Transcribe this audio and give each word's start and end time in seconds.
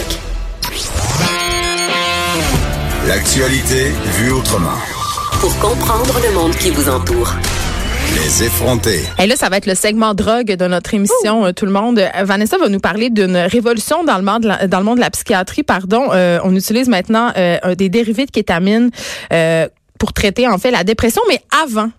Québec. 0.00 0.18
L'actualité 3.06 3.90
vue 4.18 4.32
autrement. 4.32 4.68
Pour 5.40 5.56
comprendre 5.58 6.14
le 6.22 6.34
monde 6.34 6.54
qui 6.56 6.70
vous 6.70 6.88
entoure. 6.88 7.32
Les 8.14 8.44
effronter. 8.44 9.00
Et 9.18 9.26
là, 9.26 9.36
ça 9.36 9.48
va 9.48 9.56
être 9.58 9.66
le 9.66 9.74
segment 9.76 10.14
drogue 10.14 10.52
de 10.52 10.66
notre 10.66 10.94
émission, 10.94 11.46
euh, 11.46 11.52
tout 11.52 11.64
le 11.64 11.70
monde. 11.70 11.98
Euh, 12.00 12.24
Vanessa 12.24 12.58
va 12.58 12.68
nous 12.68 12.80
parler 12.80 13.08
d'une 13.08 13.36
révolution 13.36 14.02
dans 14.04 14.16
le 14.16 14.24
monde 14.24 14.42
de 14.42 14.48
la, 14.48 14.66
dans 14.66 14.78
le 14.78 14.84
monde 14.84 14.96
de 14.96 15.00
la 15.02 15.10
psychiatrie. 15.10 15.62
Pardon, 15.62 16.08
Euh, 16.12 16.40
on 16.44 16.54
utilise 16.56 16.88
maintenant 16.88 17.30
euh, 17.36 17.74
des 17.76 17.88
dérivés 17.88 18.26
de 18.26 18.30
kétamine. 18.32 18.90
euh, 19.32 19.68
pour 19.98 20.14
traiter 20.14 20.48
en 20.48 20.56
fait 20.56 20.70
la 20.70 20.82
dépression, 20.82 21.20
mais 21.28 21.42
avant, 21.62 21.90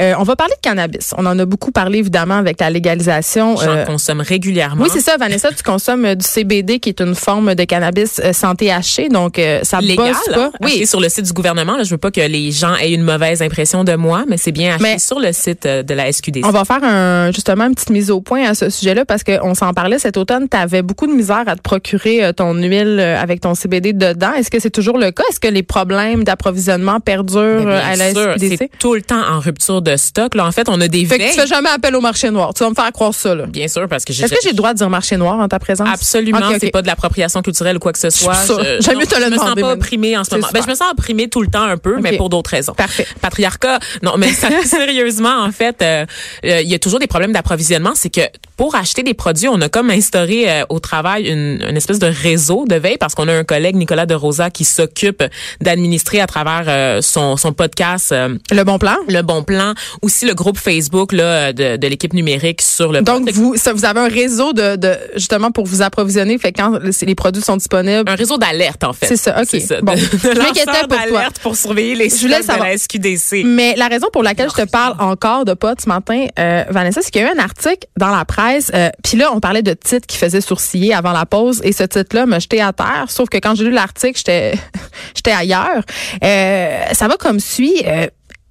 euh, 0.00 0.14
on 0.18 0.22
va 0.24 0.36
parler 0.36 0.54
de 0.54 0.60
cannabis. 0.68 1.14
On 1.18 1.26
en 1.26 1.38
a 1.38 1.44
beaucoup 1.44 1.70
parlé 1.70 1.98
évidemment 1.98 2.34
avec 2.36 2.60
la 2.60 2.70
légalisation. 2.70 3.56
J'en 3.56 3.70
euh, 3.70 3.84
consomme 3.84 4.20
régulièrement. 4.20 4.82
oui, 4.84 4.90
c'est 4.92 5.00
ça, 5.00 5.16
Vanessa. 5.16 5.50
Tu 5.56 5.62
consommes 5.62 6.04
euh, 6.04 6.14
du 6.14 6.24
CBD, 6.26 6.78
qui 6.80 6.88
est 6.90 7.00
une 7.00 7.14
forme 7.14 7.54
de 7.54 7.64
cannabis 7.64 8.20
euh, 8.24 8.32
sans 8.32 8.54
THC, 8.54 9.08
donc 9.10 9.38
euh, 9.38 9.60
ça 9.62 9.80
légal. 9.80 10.12
bosse 10.12 10.34
pas. 10.34 10.46
hein, 10.46 10.50
acheté 10.62 10.86
sur 10.86 11.00
le 11.00 11.08
site 11.08 11.26
du 11.26 11.32
gouvernement. 11.32 11.76
Là, 11.76 11.82
je 11.84 11.90
veux 11.90 11.98
pas 11.98 12.10
que 12.10 12.20
les 12.20 12.50
gens 12.52 12.74
aient 12.76 12.92
une 12.92 13.02
mauvaise 13.02 13.42
impression 13.42 13.84
de 13.84 13.94
moi, 13.94 14.24
mais 14.28 14.36
c'est 14.36 14.52
bien 14.52 14.70
acheté 14.74 14.82
Mais- 14.82 14.98
sur 14.98 15.20
le 15.20 15.32
site 15.32 15.66
de 15.66 15.94
la 15.94 16.10
SQDC. 16.12 16.44
On 16.44 16.50
va 16.50 16.64
faire 16.64 16.82
un, 16.82 17.30
justement 17.32 17.66
une 17.66 17.74
petite 17.74 17.90
mise 17.90 18.10
au 18.10 18.20
point 18.20 18.48
à 18.48 18.54
ce 18.54 18.70
sujet-là 18.70 19.04
parce 19.04 19.22
qu'on 19.24 19.54
s'en 19.54 19.72
parlait 19.72 19.98
cet 19.98 20.16
automne. 20.16 20.48
Tu 20.48 20.56
avais 20.56 20.82
beaucoup 20.82 21.06
de 21.06 21.12
misère 21.12 21.44
à 21.46 21.56
te 21.56 21.62
procurer 21.62 22.32
ton 22.36 22.54
huile 22.54 23.00
avec 23.00 23.40
ton 23.40 23.54
CBD 23.54 23.92
dedans. 23.92 24.32
Est-ce 24.34 24.50
que 24.50 24.58
c'est 24.60 24.70
toujours 24.70 24.98
le 24.98 25.10
cas? 25.10 25.22
Est-ce 25.30 25.40
que 25.40 25.48
les 25.48 25.62
problèmes 25.62 26.24
d'approvisionnement 26.24 27.00
perdurent 27.00 27.68
à 27.68 27.96
la 27.96 28.12
sûr, 28.12 28.32
SQDC? 28.36 28.56
c'est 28.58 28.70
tout 28.78 28.94
le 28.94 29.02
temps 29.02 29.22
en 29.30 29.40
rupture 29.40 29.82
de 29.84 29.96
stock. 29.96 30.34
Là, 30.34 30.46
en 30.46 30.52
fait, 30.52 30.68
on 30.68 30.80
a 30.80 30.88
des 30.88 31.04
Fait 31.04 31.18
que 31.18 31.22
tu 31.22 31.28
veilles. 31.28 31.38
fais 31.38 31.46
jamais 31.46 31.68
appel 31.68 31.94
au 31.94 32.00
marché 32.00 32.30
noir. 32.30 32.52
Tu 32.54 32.64
vas 32.64 32.70
me 32.70 32.74
faire 32.74 32.90
croire 32.92 33.14
ça, 33.14 33.34
là. 33.34 33.46
Bien 33.46 33.68
sûr, 33.68 33.86
parce 33.88 34.04
que 34.04 34.12
j'ai 34.12 34.24
Est-ce 34.24 34.32
que 34.34 34.40
j'ai 34.42 34.50
le 34.50 34.56
droit 34.56 34.72
de 34.72 34.78
dire 34.78 34.90
marché 34.90 35.16
noir 35.16 35.38
en 35.38 35.46
ta 35.48 35.58
présence? 35.58 35.88
Absolument, 35.92 36.40
c'est 36.60 36.70
pas 36.70 36.82
de 36.82 36.86
l'appropriation 36.86 37.42
culturelle 37.42 37.76
ou 37.76 37.80
quoi 37.80 37.92
que 37.92 37.98
ce 37.98 38.10
soit. 38.10 38.34
J'aime 38.80 38.98
mieux 38.98 39.06
te 39.06 39.14
le 39.16 39.26
je 39.26 39.30
me 39.30 39.36
sens 39.36 39.44
demander, 39.44 39.62
pas 39.62 39.72
opprimée 39.72 40.16
en 40.16 40.24
ce 40.24 40.34
moment. 40.34 40.48
Ben, 40.52 40.62
je 40.64 40.68
me 40.70 40.74
sens 40.74 40.90
opprimée 40.90 41.28
tout 41.28 41.42
le 41.42 41.48
temps 41.48 41.62
un 41.62 41.76
peu, 41.76 41.98
mais 42.00 42.16
pour 42.16 42.28
d'autres 42.30 42.50
raisons. 42.50 42.72
Parfait. 42.74 43.06
Patriarcat, 43.20 43.78
non, 44.02 44.14
mais 44.18 44.28
ça- 44.32 44.48
sérieusement, 44.64 45.42
en 45.42 45.52
fait, 45.52 45.76
euh, 45.82 46.06
euh, 46.44 46.60
il 46.62 46.68
y 46.68 46.74
a 46.74 46.78
toujours 46.78 46.98
des 46.98 47.06
problèmes 47.06 47.32
d'approvisionnement. 47.32 47.92
C'est 47.94 48.10
que 48.10 48.20
pour 48.56 48.74
acheter 48.74 49.02
des 49.02 49.14
produits, 49.14 49.48
on 49.48 49.60
a 49.60 49.68
comme 49.68 49.90
instauré 49.90 50.50
euh, 50.50 50.64
au 50.68 50.78
travail 50.80 51.28
une, 51.28 51.62
une 51.68 51.76
espèce 51.76 51.98
de 51.98 52.06
réseau 52.06 52.64
de 52.68 52.76
veille 52.76 52.96
parce 52.98 53.14
qu'on 53.14 53.28
a 53.28 53.32
un 53.32 53.44
collègue, 53.44 53.76
Nicolas 53.76 54.06
de 54.06 54.14
Rosa, 54.14 54.50
qui 54.50 54.64
s'occupe 54.64 55.22
d'administrer 55.60 56.20
à 56.20 56.26
travers 56.26 57.02
son, 57.02 57.36
son 57.36 57.52
podcast 57.52 58.12
Le 58.12 58.62
bon 58.64 58.78
plan? 58.78 58.96
Le 59.08 59.22
Bon 59.22 59.42
Plan, 59.42 59.73
aussi 60.02 60.26
le 60.26 60.34
groupe 60.34 60.58
Facebook 60.58 61.12
là, 61.12 61.52
de, 61.52 61.76
de 61.76 61.86
l'équipe 61.86 62.12
numérique 62.12 62.62
sur 62.62 62.92
le 62.92 63.02
Donc, 63.02 63.30
vous, 63.30 63.56
ça, 63.56 63.72
vous 63.72 63.84
avez 63.84 64.00
un 64.00 64.08
réseau 64.08 64.52
de, 64.52 64.76
de, 64.76 64.96
justement, 65.16 65.50
pour 65.50 65.66
vous 65.66 65.82
approvisionner. 65.82 66.38
Fait 66.38 66.52
quand 66.52 66.78
les 67.02 67.14
produits 67.14 67.42
sont 67.42 67.56
disponibles, 67.56 68.08
un 68.08 68.14
réseau 68.14 68.38
d'alerte, 68.38 68.84
en 68.84 68.92
fait. 68.92 69.06
C'est 69.06 69.16
ça, 69.16 69.40
ok. 69.40 69.48
C'est 69.50 69.60
ça. 69.60 69.80
Bon. 69.80 69.94
Je 69.96 70.06
pour 70.06 70.88
toi. 70.88 70.96
d'alerte 70.98 71.38
pour 71.40 71.56
surveiller 71.56 71.94
les 71.94 72.08
Je 72.08 72.26
de 72.26 72.58
la 72.58 72.76
SQDC. 72.76 73.44
Mais 73.44 73.74
la 73.76 73.88
raison 73.88 74.08
pour 74.12 74.22
laquelle 74.22 74.48
je 74.50 74.62
te 74.62 74.68
parle 74.68 74.96
encore 74.98 75.44
de 75.44 75.54
potes 75.54 75.82
ce 75.82 75.88
matin, 75.88 76.26
euh, 76.38 76.64
Vanessa, 76.70 77.00
c'est 77.02 77.10
qu'il 77.10 77.22
y 77.22 77.24
a 77.24 77.28
eu 77.28 77.36
un 77.36 77.42
article 77.42 77.86
dans 77.98 78.10
la 78.10 78.24
presse. 78.24 78.70
Euh, 78.74 78.90
Puis 79.02 79.16
là, 79.16 79.30
on 79.32 79.40
parlait 79.40 79.62
de 79.62 79.74
titres 79.74 80.06
qui 80.06 80.16
faisaient 80.16 80.40
sourciller 80.40 80.94
avant 80.94 81.12
la 81.12 81.26
pause. 81.26 81.60
Et 81.64 81.72
ce 81.72 81.84
titre-là 81.84 82.26
m'a 82.26 82.38
jeté 82.38 82.60
à 82.60 82.72
terre. 82.72 83.06
Sauf 83.08 83.28
que 83.28 83.38
quand 83.38 83.54
j'ai 83.54 83.64
lu 83.64 83.70
l'article, 83.70 84.16
j'étais 84.16 84.54
j'étais 85.14 85.32
ailleurs. 85.32 85.82
Euh, 86.22 86.78
ça 86.92 87.08
va 87.08 87.16
comme 87.16 87.40
suit. 87.40 87.82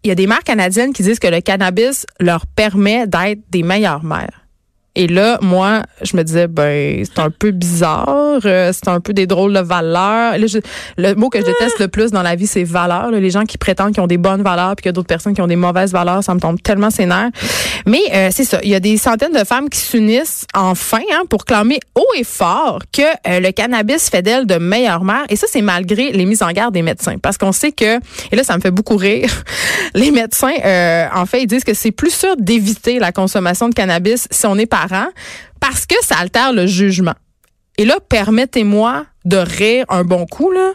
Il 0.03 0.09
y 0.09 0.11
a 0.11 0.15
des 0.15 0.27
mères 0.27 0.43
canadiennes 0.43 0.91
qui 0.91 1.01
disent 1.01 1.19
que 1.19 1.27
le 1.27 1.39
cannabis 1.39 2.05
leur 2.19 2.45
permet 2.45 3.07
d'être 3.07 3.39
des 3.49 3.63
meilleures 3.63 4.03
mères. 4.03 4.42
Et 4.95 5.07
là, 5.07 5.39
moi, 5.41 5.81
je 6.03 6.15
me 6.15 6.23
disais, 6.23 6.47
ben, 6.47 7.03
c'est 7.03 7.19
un 7.19 7.31
peu 7.31 7.49
bizarre, 7.49 8.39
euh, 8.45 8.71
c'est 8.71 8.87
un 8.87 8.99
peu 8.99 9.11
des 9.11 9.25
drôles 9.25 9.53
de 9.53 9.59
valeurs. 9.59 10.35
Le 10.97 11.13
mot 11.15 11.29
que 11.29 11.39
je 11.39 11.45
déteste 11.45 11.79
le 11.79 11.87
plus 11.87 12.11
dans 12.11 12.21
la 12.21 12.35
vie, 12.35 12.45
c'est 12.45 12.63
valeurs. 12.63 13.09
là. 13.09 13.19
Les 13.19 13.31
gens 13.31 13.43
qui 13.45 13.57
prétendent 13.57 13.93
qu'ils 13.93 14.03
ont 14.03 14.07
des 14.07 14.19
bonnes 14.19 14.43
valeurs, 14.43 14.75
puis 14.75 14.83
qu'il 14.83 14.89
y 14.89 14.89
a 14.89 14.93
d'autres 14.93 15.07
personnes 15.07 15.33
qui 15.33 15.41
ont 15.41 15.47
des 15.47 15.55
mauvaises 15.55 15.91
valeurs, 15.91 16.23
ça 16.23 16.35
me 16.35 16.39
tombe 16.39 16.61
tellement 16.61 16.91
sénère. 16.91 17.29
Mais 17.87 18.01
euh, 18.13 18.29
c'est 18.31 18.43
ça, 18.43 18.59
il 18.61 18.69
y 18.69 18.75
a 18.75 18.79
des 18.79 18.97
centaines 18.97 19.33
de 19.33 19.43
femmes 19.43 19.67
qui 19.67 19.79
s'unissent 19.79 20.45
enfin 20.53 21.01
hein, 21.11 21.23
pour 21.27 21.45
clamer 21.45 21.79
haut 21.95 22.13
et 22.15 22.23
fort 22.23 22.79
que 22.91 23.01
euh, 23.01 23.39
le 23.39 23.51
cannabis 23.51 24.09
fait 24.11 24.21
d'elles 24.21 24.45
de 24.45 24.57
meilleures 24.57 25.03
mères. 25.03 25.25
Et 25.29 25.35
ça, 25.35 25.47
c'est 25.49 25.63
malgré 25.63 26.11
les 26.11 26.25
mises 26.25 26.43
en 26.43 26.51
garde 26.51 26.73
des 26.73 26.83
médecins. 26.83 27.17
Parce 27.17 27.39
qu'on 27.39 27.51
sait 27.51 27.71
que, 27.71 27.97
et 28.31 28.35
là, 28.35 28.43
ça 28.43 28.55
me 28.55 28.61
fait 28.61 28.71
beaucoup 28.71 28.97
rire, 28.97 29.29
les 29.95 30.11
médecins, 30.11 30.53
euh, 30.63 31.07
en 31.15 31.25
fait, 31.25 31.41
ils 31.41 31.47
disent 31.47 31.63
que 31.63 31.73
c'est 31.73 31.91
plus 31.91 32.13
sûr 32.13 32.35
d'éviter 32.37 32.99
la 32.99 33.11
consommation 33.11 33.69
de 33.69 33.73
cannabis 33.73 34.27
si 34.29 34.45
on 34.45 34.55
est 34.57 34.67
parce 35.59 35.85
que 35.85 35.95
ça 36.01 36.15
altère 36.17 36.53
le 36.53 36.67
jugement. 36.67 37.15
Et 37.77 37.85
là, 37.85 37.97
permettez-moi 38.07 39.05
de 39.25 39.37
rire 39.37 39.85
un 39.89 40.03
bon 40.03 40.25
coup, 40.25 40.51
là, 40.51 40.73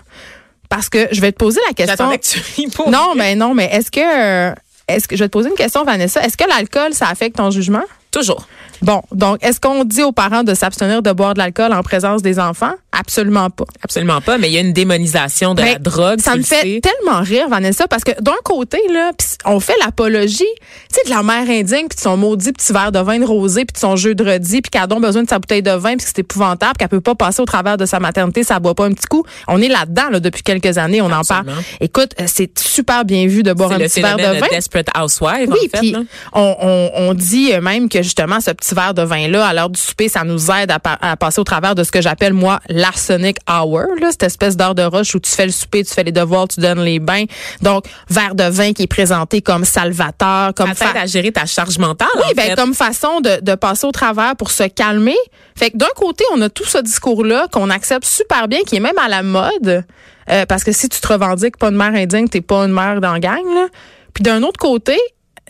parce 0.69 0.88
que 0.88 1.08
je 1.12 1.20
vais 1.20 1.32
te 1.32 1.36
poser 1.38 1.60
la 1.69 1.74
question. 1.74 1.96
J'attendais 1.96 2.19
que 2.19 2.26
tu 2.26 2.41
ris 2.56 2.69
pour 2.69 2.91
Non, 2.91 3.14
mais 3.14 3.34
non, 3.34 3.54
mais 3.54 3.69
est-ce 3.72 3.91
que, 3.91 4.52
est-ce 4.88 5.06
que, 5.06 5.16
je 5.16 5.24
vais 5.24 5.28
te 5.28 5.32
poser 5.32 5.48
une 5.50 5.54
question, 5.54 5.84
Vanessa. 5.84 6.22
Est-ce 6.22 6.36
que 6.36 6.48
l'alcool, 6.48 6.94
ça 6.94 7.08
affecte 7.08 7.36
ton 7.36 7.50
jugement? 7.50 7.84
Toujours. 8.10 8.46
Bon, 8.83 9.03
donc, 9.12 9.39
est-ce 9.43 9.61
qu'on 9.61 9.84
dit 9.84 10.03
aux 10.03 10.12
parents 10.12 10.44
de 10.44 10.55
s'abstenir 10.55 11.03
de 11.03 11.12
boire 11.12 11.34
de 11.34 11.39
l'alcool 11.39 11.72
en 11.72 11.83
présence 11.83 12.22
des 12.22 12.39
enfants? 12.39 12.72
Absolument 12.93 13.50
pas. 13.50 13.65
Absolument 13.83 14.21
pas, 14.21 14.39
mais 14.39 14.49
il 14.49 14.55
y 14.55 14.59
a 14.59 14.61
une 14.61 14.72
démonisation 14.72 15.55
de 15.55 15.62
la 15.62 15.78
drogue. 15.78 16.21
Ça 16.21 16.37
me 16.37 16.43
fait 16.43 16.61
sais. 16.62 16.81
tellement 16.83 17.21
rire, 17.21 17.49
Vanessa, 17.49 17.87
parce 17.87 18.03
que 18.05 18.12
d'un 18.21 18.37
côté, 18.44 18.78
là, 18.93 19.12
pis 19.17 19.27
on 19.44 19.61
fait 19.61 19.75
l'apologie, 19.84 20.38
tu 20.38 20.94
sais, 20.94 21.05
de 21.05 21.11
la 21.11 21.22
mère 21.22 21.49
indigne, 21.49 21.87
puis 21.88 21.97
de 21.97 22.00
son 22.00 22.17
maudit 22.17 22.53
petit 22.53 22.72
verre 22.72 22.91
de 22.93 22.99
vin 22.99 23.19
de 23.19 23.25
rosé, 23.25 23.65
puis 23.65 23.72
de 23.75 23.78
son 23.78 23.97
jeu 23.97 24.15
de 24.15 24.25
redis, 24.25 24.62
puis 24.62 24.71
qu'elle 24.71 24.83
a 24.83 24.87
donc 24.87 25.03
besoin 25.03 25.22
de 25.22 25.28
sa 25.28 25.38
bouteille 25.38 25.62
de 25.62 25.71
vin, 25.71 25.91
puis 25.97 25.99
que 25.99 26.05
c'est 26.06 26.19
épouvantable, 26.21 26.77
qu'elle 26.78 26.88
peut 26.88 27.00
pas 27.00 27.15
passer 27.15 27.41
au 27.41 27.44
travers 27.44 27.77
de 27.77 27.87
sa 27.87 28.00
maternité, 28.00 28.43
ça 28.43 28.59
boit 28.59 28.75
pas 28.75 28.87
un 28.87 28.93
petit 28.93 29.06
coup. 29.06 29.25
On 29.47 29.61
est 29.61 29.69
là-dedans, 29.69 30.11
là, 30.11 30.21
depuis 30.21 30.43
quelques 30.43 30.77
années, 30.78 31.00
on 31.00 31.11
en 31.12 31.22
parle. 31.22 31.47
Écoute, 31.81 32.12
euh, 32.21 32.25
c'est 32.27 32.59
super 32.59 33.05
bien 33.05 33.27
vu 33.27 33.43
de 33.43 33.53
boire 33.53 33.72
un 33.72 33.78
petit 33.78 34.00
verre 34.00 34.17
de 34.17 34.22
vin. 34.22 34.47
de 34.47 34.50
Desperate 34.50 34.88
Housewives, 34.99 35.50
Oui, 35.50 35.59
en 35.67 35.69
fait. 35.71 35.78
puis 35.78 35.91
là. 35.93 36.00
on, 36.33 36.56
on, 36.61 36.91
on 36.94 37.15
dit 37.15 37.53
même 37.62 37.88
que 37.88 38.03
justement 38.03 38.41
ce 38.41 38.50
petit 38.50 38.68
verre 38.75 38.95
de 38.95 39.03
vin 39.03 39.29
là 39.29 39.47
à 39.47 39.53
l'heure 39.55 39.71
du 39.71 39.81
souper, 39.81 40.09
ça 40.09 40.25
nous 40.25 40.51
aide 40.51 40.71
à, 40.71 40.79
pa- 40.79 40.99
à 41.01 41.17
passer 41.17 41.41
au 41.41 41.45
travers 41.45 41.75
de 41.75 41.84
ce 41.84 41.91
que 41.93 42.01
j'appelle 42.01 42.33
moi 42.33 42.61
l'arsenic 42.69 43.39
hour, 43.49 43.84
là, 44.01 44.11
cette 44.11 44.23
espèce 44.25 44.56
d'heure 44.56 44.75
de 44.75 44.83
rush 44.83 45.15
où 45.15 45.21
tu 45.21 45.31
fais 45.31 45.47
le 45.47 45.53
souper, 45.53 45.84
tu 45.84 45.93
fais 45.95 46.05
les 46.05 46.12
devoirs, 46.12 46.49
tu 46.49 46.61
donnes 46.61 46.81
les 46.83 46.99
bains. 46.99 47.25
Donc 47.62 47.84
verre 48.09 48.34
de 48.34 48.45
vin 48.45 48.73
qui 48.73 48.83
est 48.84 48.87
présenté 48.87 49.41
comme 49.43 49.65
salvateur, 49.65 50.55
comme 50.55 50.75
Ça 50.75 50.87
à 50.95 51.06
gérer 51.06 51.33
ta 51.33 51.47
charge 51.47 51.79
mentale. 51.79 52.09
oui, 52.17 52.23
en 52.31 52.34
ben, 52.34 52.43
fait. 52.51 52.55
comme 52.56 52.75
façon 52.75 53.21
de, 53.21 53.41
de 53.41 53.55
passer 53.55 53.87
au 53.87 53.93
travers 53.93 54.37
pour 54.37 54.51
se 54.51 54.65
calmer. 54.65 55.17
Fait 55.56 55.71
que 55.71 55.77
d'un 55.77 55.87
côté, 55.97 56.25
on 56.35 56.41
a 56.43 56.49
tout 56.49 56.65
ce 56.65 56.79
discours-là 56.79 57.47
qu'on 57.53 57.71
accepte 57.71 58.05
super 58.05 58.49
bien, 58.49 58.61
qui 58.67 58.77
est 58.77 58.81
même 58.81 58.99
à 58.99 59.09
la 59.09 59.23
mode. 59.23 59.85
Euh, 60.31 60.45
parce 60.47 60.62
que 60.62 60.73
si 60.73 60.89
tu 60.89 61.00
te 61.00 61.09
revendiques 61.09 61.56
pas 61.56 61.69
une 61.69 61.77
mère 61.77 61.95
indigne, 61.95 62.29
t'es 62.29 62.41
pas 62.43 62.65
une 62.67 62.73
mère 62.73 63.00
dans 63.00 63.12
la 63.15 63.19
gang. 63.21 63.45
Là. 63.55 63.67
Puis 64.15 64.23
d'un 64.23 64.43
autre 64.43 64.59
côté, 64.59 64.99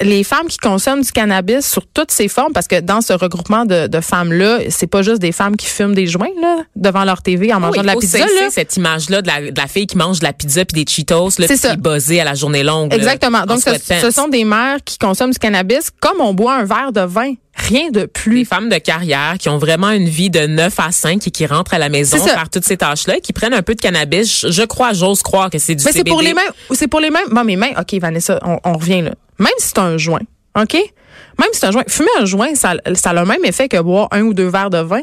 les 0.01 0.25
femmes 0.25 0.47
qui 0.49 0.59
consomment 0.59 1.03
du 1.03 1.13
cannabis 1.13 1.67
sur 1.67 1.87
toutes 1.87 2.11
ses 2.11 2.29
formes, 2.29 2.53
parce 2.53 2.69
que 2.69 2.81
dans 2.81 3.01
ce 3.01 3.13
regroupement 3.13 3.65
de, 3.65 3.87
de 3.87 4.01
femmes-là, 4.01 4.61
c'est 4.71 4.87
pas 4.87 5.03
juste 5.03 5.21
des 5.21 5.33
femmes 5.33 5.57
qui 5.57 5.67
fument 5.67 5.95
des 5.95 6.07
joints 6.07 6.29
là, 6.41 6.59
devant 6.77 7.05
leur 7.05 7.23
TV 7.23 7.53
en 7.53 7.61
mangeant 7.61 7.83
de 7.83 7.87
la 7.87 7.97
pizza. 7.97 8.19
cette 8.51 8.77
image-là 8.77 9.23
de 9.23 9.27
la, 9.27 9.51
de 9.51 9.61
la 9.61 9.67
fille 9.67 9.87
qui 9.87 9.97
mange 9.97 10.21
de 10.21 10.25
la 10.25 10.33
pizza 10.33 10.65
puis 10.65 10.85
des 10.85 10.91
Cheetos, 10.91 11.31
là, 11.39 11.47
qui 11.47 11.53
est 11.53 11.77
buzzée 11.77 12.21
à 12.21 12.25
la 12.25 12.35
journée 12.35 12.63
longue. 12.63 12.93
Exactement. 12.93 13.39
en 13.39 13.47
Donc, 13.47 13.61
ce, 13.61 13.71
ce 14.01 14.11
sont 14.11 14.29
des 14.29 14.45
mères 14.45 14.79
qui 14.85 14.99
consomment 14.99 15.33
du 15.33 15.39
cannabis 15.39 15.91
comme 16.01 16.21
on 16.21 16.35
boit 16.35 16.55
un 16.55 16.65
verre 16.65 16.93
de 16.93 17.01
vin. 17.01 17.35
Rien 17.69 17.91
de 17.91 18.07
plus. 18.07 18.39
des 18.39 18.45
femmes 18.45 18.69
de 18.69 18.79
carrière 18.79 19.37
qui 19.39 19.49
ont 19.49 19.59
vraiment 19.59 19.91
une 19.91 20.09
vie 20.09 20.31
de 20.31 20.47
9 20.47 20.75
à 20.79 20.91
5 20.91 21.27
et 21.27 21.31
qui 21.31 21.47
rentrent 21.47 21.75
à 21.75 21.79
la 21.79 21.89
maison 21.89 22.17
C'est 22.19 22.31
faire 22.31 22.49
toutes 22.49 22.65
ces 22.65 22.77
tâches-là 22.77 23.21
qui 23.21 23.33
prennent 23.33 23.55
un 23.55 23.63
peu 23.63 23.75
de 23.75 23.81
cannabis. 23.81 24.47
Je, 24.49 24.63
crois, 24.63 24.93
j'ose 24.93 25.23
croire 25.23 25.51
que 25.51 25.59
c'est 25.59 25.75
du 25.75 25.85
Mais 25.85 25.93
c'est 25.93 25.99
CBD. 25.99 26.11
pour 26.11 26.23
les 26.23 26.35
mêmes. 26.35 26.53
C'est 26.73 26.89
pour 26.89 27.01
les 27.01 27.11
mêmes. 27.11 27.29
Bon, 27.31 27.45
mais 27.45 27.57
même. 27.57 27.75
OK, 27.79 27.95
Vanessa, 28.01 28.39
on, 28.43 28.59
on 28.65 28.73
revient 28.75 29.03
là. 29.03 29.13
Même 29.39 29.53
si 29.59 29.69
c'est 29.69 29.79
un 29.79 29.99
joint, 29.99 30.23
OK? 30.59 30.75
Même 30.75 31.49
si 31.53 31.61
c'est 31.61 31.67
un 31.67 31.71
joint. 31.71 31.85
Fumer 31.87 32.09
un 32.19 32.25
joint, 32.25 32.55
ça, 32.55 32.75
ça 32.95 33.11
a 33.11 33.13
le 33.13 33.25
même 33.25 33.45
effet 33.45 33.69
que 33.69 33.81
boire 33.81 34.09
un 34.11 34.23
ou 34.23 34.35
deux 34.35 34.49
verres 34.49 34.71
de 34.71 34.79
vin. 34.79 35.03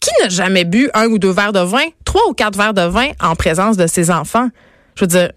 Qui 0.00 0.10
n'a 0.22 0.28
jamais 0.28 0.64
bu 0.64 0.90
un 0.94 1.06
ou 1.06 1.18
deux 1.18 1.30
verres 1.30 1.52
de 1.52 1.60
vin, 1.60 1.84
trois 2.04 2.22
ou 2.28 2.32
quatre 2.32 2.56
verres 2.56 2.74
de 2.74 2.82
vin 2.82 3.08
en 3.20 3.34
présence 3.36 3.76
de 3.76 3.86
ses 3.86 4.10
enfants? 4.10 4.48
Je 4.96 5.04
veux 5.04 5.08
dire, 5.08 5.30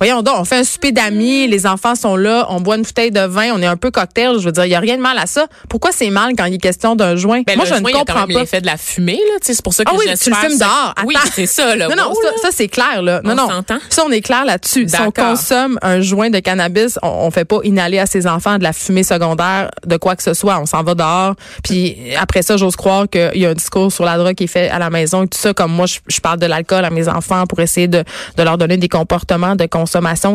voyons 0.00 0.22
donc, 0.22 0.34
on 0.38 0.44
fait 0.44 0.56
un 0.56 0.64
souper 0.64 0.92
d'amis, 0.92 1.46
les 1.46 1.66
enfants 1.66 1.94
sont 1.94 2.16
là, 2.16 2.46
on 2.48 2.60
boit 2.60 2.76
une 2.76 2.82
bouteille 2.82 3.10
de 3.10 3.20
vin, 3.20 3.50
on 3.54 3.60
est 3.62 3.66
un 3.66 3.76
peu 3.76 3.90
cocktail. 3.90 4.38
Je 4.38 4.44
veux 4.46 4.52
dire, 4.52 4.64
il 4.64 4.68
n'y 4.70 4.74
a 4.74 4.80
rien 4.80 4.96
de 4.96 5.02
mal 5.02 5.18
à 5.18 5.26
ça. 5.26 5.46
Pourquoi 5.68 5.90
c'est 5.92 6.10
mal 6.10 6.32
quand 6.36 6.46
il 6.46 6.54
est 6.54 6.58
question 6.58 6.96
d'un 6.96 7.16
joint? 7.16 7.42
Ben, 7.46 7.56
Moi, 7.56 7.64
le 7.66 7.70
je 7.70 7.74
joint, 7.78 7.82
ne 7.82 7.88
il 7.88 7.92
y 7.92 7.96
a 7.96 8.04
comprends 8.04 8.26
pas. 8.26 8.40
l'effet 8.40 8.60
de 8.60 8.66
la 8.66 8.76
fumée, 8.76 9.12
là. 9.18 9.38
tu 9.40 9.46
sais, 9.48 9.54
C'est 9.54 9.62
pour 9.62 9.74
ça 9.74 9.84
que 9.84 9.90
Ah 9.92 9.96
oui, 9.98 10.06
je 10.08 10.16
tu 10.24 10.30
le 10.30 10.36
faire 10.36 10.50
dehors. 10.50 10.94
Oui, 11.06 11.14
c'est 11.34 11.46
ça, 11.46 11.76
là. 11.76 11.88
Non, 11.88 11.96
non, 11.96 12.08
Wow, 12.10 12.16
ça, 12.42 12.48
c'est 12.52 12.68
clair, 12.68 13.02
là. 13.02 13.20
Non, 13.24 13.32
On 13.32 13.36
non. 13.36 13.62
Ça, 13.90 14.04
on 14.06 14.10
est 14.10 14.20
clair 14.22 14.44
là-dessus. 14.44 14.88
Si 14.88 15.00
on 15.00 15.10
consomme 15.10 15.78
un 15.82 16.00
joint 16.00 16.30
de 16.30 16.38
cannabis, 16.38 16.98
on, 17.02 17.08
on 17.08 17.30
fait 17.30 17.44
pas 17.44 17.58
inhaler 17.64 17.98
à 17.98 18.06
ses 18.06 18.26
enfants 18.26 18.56
de 18.58 18.62
la 18.62 18.72
fumée 18.72 19.02
secondaire, 19.02 19.70
de 19.86 19.96
quoi 19.96 20.16
que 20.16 20.22
ce 20.22 20.32
soit. 20.34 20.58
On 20.60 20.66
s'en 20.66 20.82
va 20.82 20.94
dehors. 20.94 21.34
Puis 21.62 21.96
après 22.18 22.42
ça, 22.42 22.56
j'ose 22.56 22.76
croire 22.76 23.08
qu'il 23.08 23.30
y 23.36 23.44
a 23.46 23.50
un 23.50 23.54
discours 23.54 23.92
sur 23.92 24.04
la 24.04 24.16
drogue 24.16 24.34
qui 24.34 24.44
est 24.44 24.48
fait 24.48 24.68
à 24.70 24.78
la 24.78 24.88
maison 24.90 25.24
et 25.24 25.28
tout 25.28 25.38
ça. 25.38 25.52
Comme 25.52 25.72
moi, 25.72 25.86
je, 25.86 25.98
je 26.08 26.20
parle 26.20 26.38
de 26.38 26.46
l'alcool 26.46 26.84
à 26.84 26.90
mes 26.90 27.08
enfants 27.08 27.44
pour 27.46 27.60
essayer 27.60 27.88
de, 27.88 28.02
de 28.36 28.42
leur 28.42 28.56
donner 28.56 28.76
des 28.78 28.88
comportements 28.88 29.56
de 29.56 29.66
consommation 29.66 29.89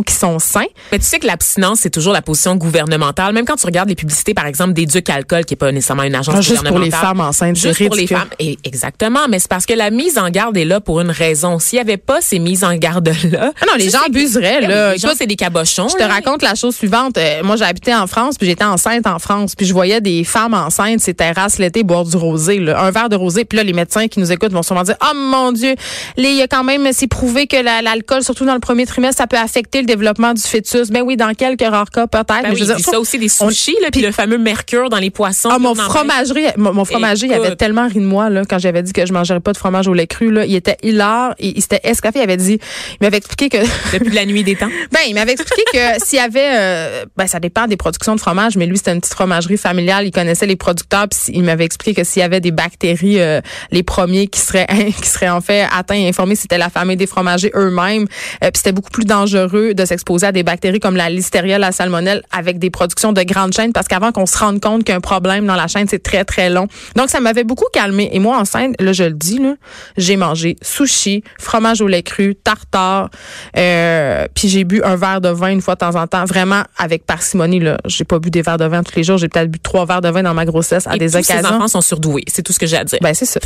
qui 0.05 0.13
sont 0.13 0.39
sains. 0.39 0.65
Mais 0.91 0.99
tu 0.99 1.05
sais 1.05 1.19
que 1.19 1.27
l'abstinence, 1.27 1.79
c'est 1.81 1.89
toujours 1.89 2.13
la 2.13 2.21
position 2.21 2.55
gouvernementale. 2.55 3.33
Même 3.33 3.45
quand 3.45 3.55
tu 3.55 3.65
regardes 3.65 3.89
les 3.89 3.95
publicités, 3.95 4.33
par 4.33 4.45
exemple, 4.45 4.73
d'Éduc 4.73 5.09
Alcool, 5.09 5.45
qui 5.45 5.53
est 5.53 5.57
pas 5.57 5.71
nécessairement 5.71 6.03
une 6.03 6.15
agence 6.15 6.35
Ah, 6.37 6.41
juste 6.41 6.63
pour 6.63 6.71
gouvernementale. 6.73 6.99
les 7.01 7.07
femmes 7.07 7.19
enceintes, 7.21 7.55
Juste 7.55 7.85
pour 7.85 7.95
les 7.95 8.01
ridicule. 8.01 8.17
femmes. 8.17 8.29
Et 8.39 8.57
exactement. 8.63 9.27
Mais 9.29 9.39
c'est 9.39 9.47
parce 9.49 9.65
que 9.65 9.73
la 9.73 9.89
mise 9.91 10.17
en 10.17 10.29
garde 10.29 10.57
est 10.57 10.65
là 10.65 10.79
pour 10.81 11.01
une 11.01 11.11
raison. 11.11 11.59
S'il 11.59 11.77
y 11.77 11.81
avait 11.81 11.97
pas 11.97 12.21
ces 12.21 12.39
mises 12.39 12.63
en 12.63 12.75
garde-là. 12.75 13.51
Ah 13.61 13.65
non, 13.67 13.73
les 13.77 13.85
gens 13.89 13.99
sais 13.99 14.05
que- 14.11 14.17
abuseraient, 14.17 14.59
Eh 14.61 14.67
là. 14.67 14.93
Les 14.93 14.97
gens, 14.99 15.09
c'est 15.17 15.27
des 15.27 15.35
cabochons. 15.35 15.87
Je 15.89 15.95
te 15.95 15.99
là. 15.99 16.07
raconte 16.07 16.41
la 16.41 16.55
chose 16.55 16.75
suivante. 16.75 17.17
Euh, 17.17 17.41
moi, 17.43 17.55
j'ai 17.55 17.65
habité 17.65 17.93
en 17.95 18.07
France, 18.07 18.37
puis 18.37 18.47
j'étais 18.47 18.63
enceinte 18.65 19.07
en 19.07 19.19
France, 19.19 19.55
puis 19.55 19.65
je 19.65 19.73
voyais 19.73 20.01
des 20.01 20.23
femmes 20.23 20.53
enceintes, 20.53 20.99
ces 20.99 21.13
terrasses 21.13 21.57
l'été, 21.57 21.83
boire 21.83 22.03
du 22.05 22.17
rosé, 22.17 22.59
là, 22.59 22.81
un 22.81 22.91
verre 22.91 23.09
de 23.09 23.15
rosé. 23.15 23.45
Puis 23.45 23.57
là, 23.57 23.63
les 23.63 23.73
médecins 23.73 24.07
qui 24.07 24.19
nous 24.19 24.31
écoutent 24.31 24.51
vont 24.51 24.63
sûrement 24.63 24.83
dire, 24.83 24.95
oh 25.01 25.15
mon 25.15 25.51
Dieu, 25.51 25.75
il 26.17 26.35
y 26.35 26.41
a 26.41 26.47
quand 26.47 26.63
même, 26.63 26.89
c'est 26.91 27.07
prouvé 27.07 27.47
que 27.47 27.57
la- 27.57 27.81
l'alcool, 27.81 28.23
surtout 28.23 28.45
dans 28.45 28.53
le 28.53 28.59
premier 28.59 28.85
trimestre, 28.85 29.17
ça 29.21 29.27
peut 29.27 29.37
affecter 29.45 29.79
le 29.79 29.85
développement 29.85 30.33
du 30.33 30.41
fœtus? 30.41 30.89
Ben 30.89 31.01
oui, 31.01 31.15
dans 31.15 31.33
quelques 31.33 31.61
rares 31.61 31.89
cas, 31.89 32.07
peut-être. 32.07 32.27
Ben 32.27 32.41
Mais 32.43 32.49
oui, 32.49 32.55
je 32.57 32.65
veux 32.65 32.75
dire, 32.75 32.85
ça 32.85 32.99
aussi 32.99 33.17
des 33.17 33.31
on- 33.39 33.49
sushis, 33.49 33.75
là, 33.81 33.89
puis 33.91 34.01
le 34.01 34.11
fameux 34.11 34.37
mercure 34.37 34.89
dans 34.89 34.97
les 34.99 35.09
poissons. 35.09 35.49
Ah, 35.51 35.59
mon 35.59 35.73
fromagerie, 35.75 36.45
mon, 36.57 36.73
mon 36.73 36.85
fromager, 36.85 37.27
il 37.27 37.33
avait 37.33 37.55
tellement 37.55 37.87
ri 37.87 37.95
de 37.99 38.05
moi 38.05 38.29
là, 38.29 38.43
quand 38.47 38.59
j'avais 38.59 38.83
dit 38.83 38.91
que 38.93 39.05
je 39.05 39.13
mangerais 39.13 39.39
pas 39.39 39.53
de 39.53 39.57
fromage 39.57 39.87
au 39.87 39.93
lait 39.93 40.07
cru. 40.07 40.31
Là. 40.31 40.45
Il 40.45 40.55
était 40.55 40.77
hilar. 40.83 41.33
Il, 41.39 41.53
il 41.55 41.61
s'était 41.61 41.81
escaffé. 41.83 42.19
Il 42.19 42.23
avait 42.23 42.37
dit, 42.37 42.59
il 42.59 42.97
m'avait 43.01 43.17
expliqué 43.17 43.49
que 43.49 43.57
Depuis 43.93 44.11
la 44.11 44.25
nuit 44.25 44.43
des 44.43 44.55
temps. 44.55 44.69
Ben, 44.91 44.99
il 45.07 45.13
m'avait 45.13 45.33
expliqué 45.33 45.61
que 45.73 46.05
s'il 46.05 46.17
y 46.19 46.21
avait, 46.21 46.49
euh, 46.53 47.05
ben, 47.17 47.27
ça 47.27 47.39
dépend 47.39 47.67
des 47.67 47.77
productions 47.77 48.15
de 48.15 48.19
fromage, 48.19 48.55
mais 48.57 48.65
lui, 48.65 48.77
c'était 48.77 48.93
une 48.93 48.99
petite 49.01 49.13
fromagerie 49.13 49.57
familiale. 49.57 50.05
Il 50.05 50.11
connaissait 50.11 50.45
les 50.45 50.55
producteurs, 50.55 51.07
puis 51.09 51.19
il 51.33 51.43
m'avait 51.43 51.65
expliqué 51.65 52.01
que 52.01 52.05
s'il 52.07 52.21
y 52.21 52.23
avait 52.23 52.39
des 52.39 52.51
bactéries, 52.51 53.19
euh, 53.19 53.41
les 53.71 53.83
premiers 53.83 54.27
qui 54.27 54.39
seraient, 54.39 54.67
qui 55.01 55.07
seraient 55.09 55.29
en 55.29 55.41
fait 55.41 55.67
atteints 55.71 55.95
et 55.95 56.07
informés, 56.07 56.35
c'était 56.35 56.57
la 56.57 56.69
famille 56.69 56.97
des 56.97 57.07
fromagers 57.07 57.51
eux-mêmes. 57.55 58.03
Euh, 58.43 58.51
puis 58.51 58.57
c'était 58.57 58.71
beaucoup 58.71 58.91
plus 58.91 59.05
dangereux 59.05 59.34
de 59.35 59.85
s'exposer 59.85 60.27
à 60.27 60.31
des 60.31 60.43
bactéries 60.43 60.79
comme 60.79 60.95
la 60.95 61.09
listeria, 61.09 61.57
la 61.59 61.71
salmonelle, 61.71 62.23
avec 62.31 62.57
des 62.59 62.69
productions 62.69 63.13
de 63.13 63.21
grandes 63.23 63.53
chaînes, 63.53 63.73
parce 63.73 63.87
qu'avant 63.87 64.11
qu'on 64.11 64.25
se 64.25 64.37
rende 64.37 64.61
compte 64.61 64.83
qu'il 64.83 64.89
y 64.89 64.93
a 64.93 64.97
un 64.97 65.01
problème 65.01 65.45
dans 65.45 65.55
la 65.55 65.67
chaîne, 65.67 65.87
c'est 65.89 66.01
très, 66.01 66.23
très 66.25 66.49
long. 66.49 66.67
Donc, 66.95 67.09
ça 67.09 67.19
m'avait 67.19 67.43
beaucoup 67.43 67.65
calmé. 67.73 68.09
Et 68.13 68.19
moi, 68.19 68.37
enceinte, 68.37 68.75
là, 68.79 68.93
je 68.93 69.03
le 69.03 69.11
dis, 69.13 69.39
là, 69.39 69.55
j'ai 69.97 70.15
mangé 70.15 70.55
sushi, 70.61 71.23
fromage 71.39 71.81
au 71.81 71.87
lait 71.87 72.03
cru, 72.03 72.35
tartare, 72.35 73.09
euh, 73.57 74.25
puis 74.33 74.47
j'ai 74.47 74.63
bu 74.63 74.81
un 74.83 74.95
verre 74.95 75.21
de 75.21 75.29
vin 75.29 75.49
une 75.49 75.61
fois 75.61 75.75
de 75.75 75.79
temps 75.79 75.95
en 75.95 76.07
temps, 76.07 76.25
vraiment 76.25 76.63
avec 76.77 77.05
parcimonie. 77.05 77.59
Là, 77.59 77.77
j'ai 77.85 78.03
pas 78.03 78.19
bu 78.19 78.29
des 78.31 78.41
verres 78.41 78.57
de 78.57 78.65
vin 78.65 78.83
tous 78.83 78.95
les 78.95 79.03
jours. 79.03 79.17
J'ai 79.17 79.27
peut-être 79.29 79.49
bu 79.51 79.59
trois 79.59 79.85
verres 79.85 80.01
de 80.01 80.09
vin 80.09 80.23
dans 80.23 80.33
ma 80.33 80.45
grossesse 80.45 80.87
à 80.87 80.95
Et 80.95 80.99
des 80.99 81.09
tous 81.11 81.17
occasions. 81.17 81.49
enfants 81.55 81.67
sont 81.67 81.81
surdoués. 81.81 82.23
C'est 82.27 82.41
tout 82.43 82.53
ce 82.53 82.59
que 82.59 82.65
j'ai 82.65 82.77
à 82.77 82.83
dire. 82.83 82.99
Ben 83.01 83.13
c'est 83.13 83.25
ça. 83.25 83.39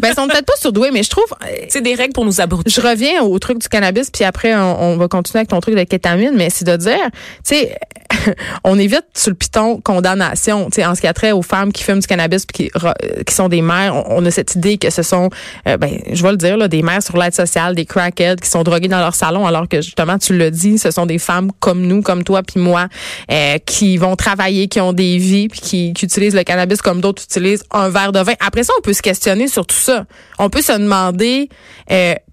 ben 0.00 0.08
ils 0.10 0.14
sont 0.14 0.26
peut-être 0.28 0.46
pas 0.46 0.56
surdoués, 0.60 0.90
mais 0.92 1.02
je 1.02 1.10
trouve. 1.10 1.24
euh, 1.44 1.46
c'est 1.68 1.80
des 1.82 1.94
règles 1.94 2.12
pour 2.12 2.24
nous 2.24 2.40
abrutir. 2.40 2.72
Je 2.82 2.86
reviens 2.86 3.22
au 3.22 3.38
truc 3.38 3.58
du 3.58 3.68
cannabis, 3.68 4.10
puis 4.10 4.24
après 4.24 4.54
on, 4.54 4.82
on 4.82 4.96
va 4.96 5.03
continuer 5.08 5.40
avec 5.40 5.48
ton 5.48 5.60
truc 5.60 5.74
de 5.74 5.82
kétamine, 5.84 6.32
mais 6.34 6.50
c'est 6.50 6.64
de 6.64 6.76
dire, 6.76 7.10
tu 7.46 7.56
sais, 7.56 7.78
on 8.64 8.78
évite 8.78 9.04
sur 9.14 9.30
le 9.30 9.36
piton 9.36 9.80
condamnation, 9.80 10.66
tu 10.66 10.76
sais, 10.76 10.86
en 10.86 10.94
ce 10.94 11.00
qui 11.00 11.06
a 11.06 11.12
trait 11.12 11.32
aux 11.32 11.42
femmes 11.42 11.72
qui 11.72 11.82
fument 11.82 12.00
du 12.00 12.06
cannabis 12.06 12.46
puis 12.46 12.70
qui, 12.70 12.78
euh, 12.84 13.22
qui 13.26 13.34
sont 13.34 13.48
des 13.48 13.62
mères. 13.62 14.04
On, 14.10 14.24
a 14.24 14.30
cette 14.30 14.54
idée 14.54 14.78
que 14.78 14.90
ce 14.90 15.02
sont, 15.02 15.30
euh, 15.68 15.76
ben, 15.76 15.98
je 16.10 16.22
vais 16.22 16.30
le 16.30 16.36
dire, 16.36 16.56
là, 16.56 16.68
des 16.68 16.82
mères 16.82 17.02
sur 17.02 17.16
l'aide 17.16 17.34
sociale, 17.34 17.74
des 17.74 17.84
crackheads 17.84 18.36
qui 18.36 18.48
sont 18.48 18.62
droguées 18.62 18.88
dans 18.88 18.98
leur 18.98 19.14
salon, 19.14 19.46
alors 19.46 19.68
que 19.68 19.80
justement, 19.80 20.18
tu 20.18 20.36
le 20.36 20.50
dis, 20.50 20.78
ce 20.78 20.90
sont 20.90 21.06
des 21.06 21.18
femmes 21.18 21.50
comme 21.60 21.82
nous, 21.82 22.02
comme 22.02 22.24
toi 22.24 22.42
puis 22.42 22.60
moi, 22.60 22.88
euh, 23.30 23.58
qui 23.64 23.96
vont 23.96 24.16
travailler, 24.16 24.68
qui 24.68 24.80
ont 24.80 24.92
des 24.92 25.18
vies, 25.18 25.48
puis 25.48 25.60
qui, 25.60 25.92
qui 25.92 26.04
utilisent 26.04 26.34
le 26.34 26.44
cannabis 26.44 26.80
comme 26.82 27.00
d'autres 27.00 27.22
utilisent 27.22 27.64
un 27.70 27.88
verre 27.88 28.12
de 28.12 28.20
vin. 28.20 28.34
Après 28.40 28.64
ça, 28.64 28.72
on 28.78 28.82
peut 28.82 28.92
se 28.92 29.02
questionner 29.02 29.48
sur 29.48 29.66
tout 29.66 29.76
ça. 29.76 30.04
On 30.38 30.50
peut 30.50 30.62
se 30.62 30.72
demander 30.72 31.48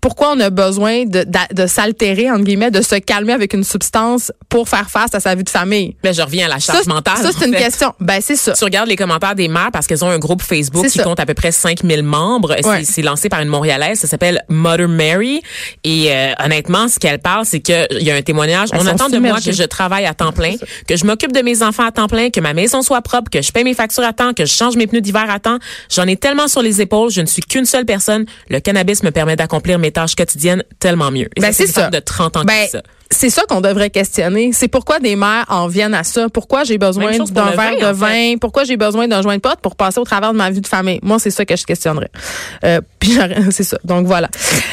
pourquoi 0.01 0.33
on 0.36 0.39
a 0.39 0.50
besoin 0.50 1.06
de, 1.06 1.24
de, 1.24 1.54
de 1.54 1.68
s'altérer, 1.68 2.31
entre 2.31 2.44
guillemets, 2.44 2.72
de 2.72 2.81
se 2.81 2.95
calmer 2.95 3.33
avec 3.33 3.54
une 3.54 3.63
substance 3.63 4.31
pour 4.50 4.68
faire 4.68 4.89
face 4.89 5.13
à 5.13 5.19
sa 5.19 5.36
vie 5.36 5.44
de 5.44 5.50
famille. 5.50 5.70
Mais 6.03 6.13
je 6.13 6.21
reviens 6.21 6.45
à 6.45 6.50
la 6.50 6.59
Ça, 6.59 6.73
charge 6.73 6.83
c'est- 6.85 6.89
mentale. 6.89 7.18
ça, 7.21 7.29
c'est 7.38 7.45
une 7.45 7.53
fait. 7.53 7.63
question. 7.63 7.94
Ben, 8.00 8.19
c'est 8.21 8.35
ça. 8.35 8.53
Tu 8.53 8.63
regardes 8.63 8.88
les 8.89 8.95
commentaires 8.95 9.35
des 9.35 9.47
mères 9.47 9.69
parce 9.73 9.88
qu'elles 9.88 10.03
ont 10.03 10.09
un 10.09 10.19
groupe 10.19 10.41
Facebook 10.41 10.85
qui 10.85 10.97
ça. 10.97 11.03
compte 11.03 11.19
à 11.19 11.25
peu 11.25 11.33
près 11.33 11.51
5000 11.51 12.03
membres. 12.03 12.56
C'est- 12.59 12.68
Ouais. 12.68 12.83
C'est 12.83 13.01
lancé 13.01 13.29
par 13.29 13.41
une 13.41 13.47
Montréalaise. 13.50 14.00
Ça 14.00 14.07
s'appelle 14.07 14.44
Mother 14.50 14.88
Mary. 14.88 15.41
Et 15.83 16.12
euh, 16.12 16.33
honnêtement, 16.44 16.88
ce 16.88 17.00
qu'elle 17.00 17.19
parle, 17.19 17.45
c'est 17.45 17.59
qu'il 17.59 17.88
y 18.01 18.12
a 18.12 18.15
un 18.15 18.21
témoignage. 18.21 18.69
Elles 18.73 18.79
On 18.81 18.85
attend 18.88 19.09
de 19.09 19.18
moi 19.18 19.39
que 19.41 19.51
je 19.51 19.63
travaille 19.63 20.06
à 20.06 20.13
temps 20.13 20.31
plein, 20.31 20.53
que 20.88 20.95
je 20.95 21.06
m'occupe 21.06 21.31
de 21.31 21.41
mes 21.41 21.63
enfants 21.63 21.85
à 21.85 21.91
temps 21.91 22.07
plein, 22.07 22.29
que 22.29 22.39
ma 22.39 22.53
maison 22.53 22.81
soit 22.81 23.01
propre, 23.01 23.29
que 23.31 23.41
je 23.41 23.51
paye 23.51 23.63
mes 23.63 23.73
factures 23.73 24.03
à 24.03 24.13
temps, 24.13 24.33
que 24.33 24.45
je 24.45 24.53
change 24.53 24.75
mes 24.75 24.88
pneus 24.88 25.01
d'hiver 25.01 25.25
à 25.29 25.39
temps. 25.39 25.57
J'en 25.89 26.07
ai 26.07 26.15
tellement 26.18 26.47
sur 26.47 26.62
les 26.62 26.81
épaules. 26.81 27.12
Je 27.12 27.21
ne 27.21 27.25
suis 27.27 27.41
qu'une 27.41 27.65
seule 27.65 27.85
personne. 27.85 28.25
Le 28.50 28.59
cannabis 28.59 29.03
me 29.03 29.12
permet 29.12 29.35
d'accomplir 29.35 29.79
mes 29.79 29.91
tâches 29.91 30.15
quotidiennes 30.15 30.63
tellement 30.79 31.12
mieux. 31.12 31.29
Et 31.35 31.41
Ben, 31.41 31.47
c'est 31.51 31.63
c'est 31.63 31.68
une 31.68 31.73
femme 31.73 31.83
ça. 31.85 31.89
de 31.91 32.00
30 32.00 32.38
ans 32.38 32.44
Ben, 32.45 32.68
ça. 32.71 32.81
C'est 33.11 33.29
ça 33.29 33.43
qu'on 33.47 33.61
devrait 33.61 33.89
questionner. 33.89 34.51
C'est 34.53 34.67
pourquoi 34.67 34.99
des 34.99 35.15
mères 35.15 35.45
en 35.49 35.67
viennent 35.67 35.93
à 35.93 36.03
ça? 36.03 36.27
Pourquoi 36.29 36.63
j'ai 36.63 36.77
besoin 36.77 37.11
d'un 37.17 37.51
verre 37.51 37.55
vin, 37.55 37.71
de 37.71 37.75
en 37.77 37.79
fait. 37.79 37.93
vin? 37.93 38.37
Pourquoi 38.39 38.63
j'ai 38.63 38.77
besoin 38.77 39.07
d'un 39.07 39.21
joint 39.21 39.35
de 39.35 39.41
pote 39.41 39.59
pour 39.61 39.75
passer 39.75 39.99
au 39.99 40.03
travers 40.03 40.31
de 40.33 40.37
ma 40.37 40.49
vie 40.49 40.61
de 40.61 40.67
famille? 40.67 40.99
Moi, 41.03 41.19
c'est 41.19 41.29
ça 41.31 41.45
que 41.45 41.55
je 41.55 41.65
questionnerais. 41.65 42.09
Euh, 42.63 42.81
puis 42.99 43.17
c'est 43.51 43.63
ça. 43.63 43.77
Donc 43.83 44.05
voilà. 44.07 44.29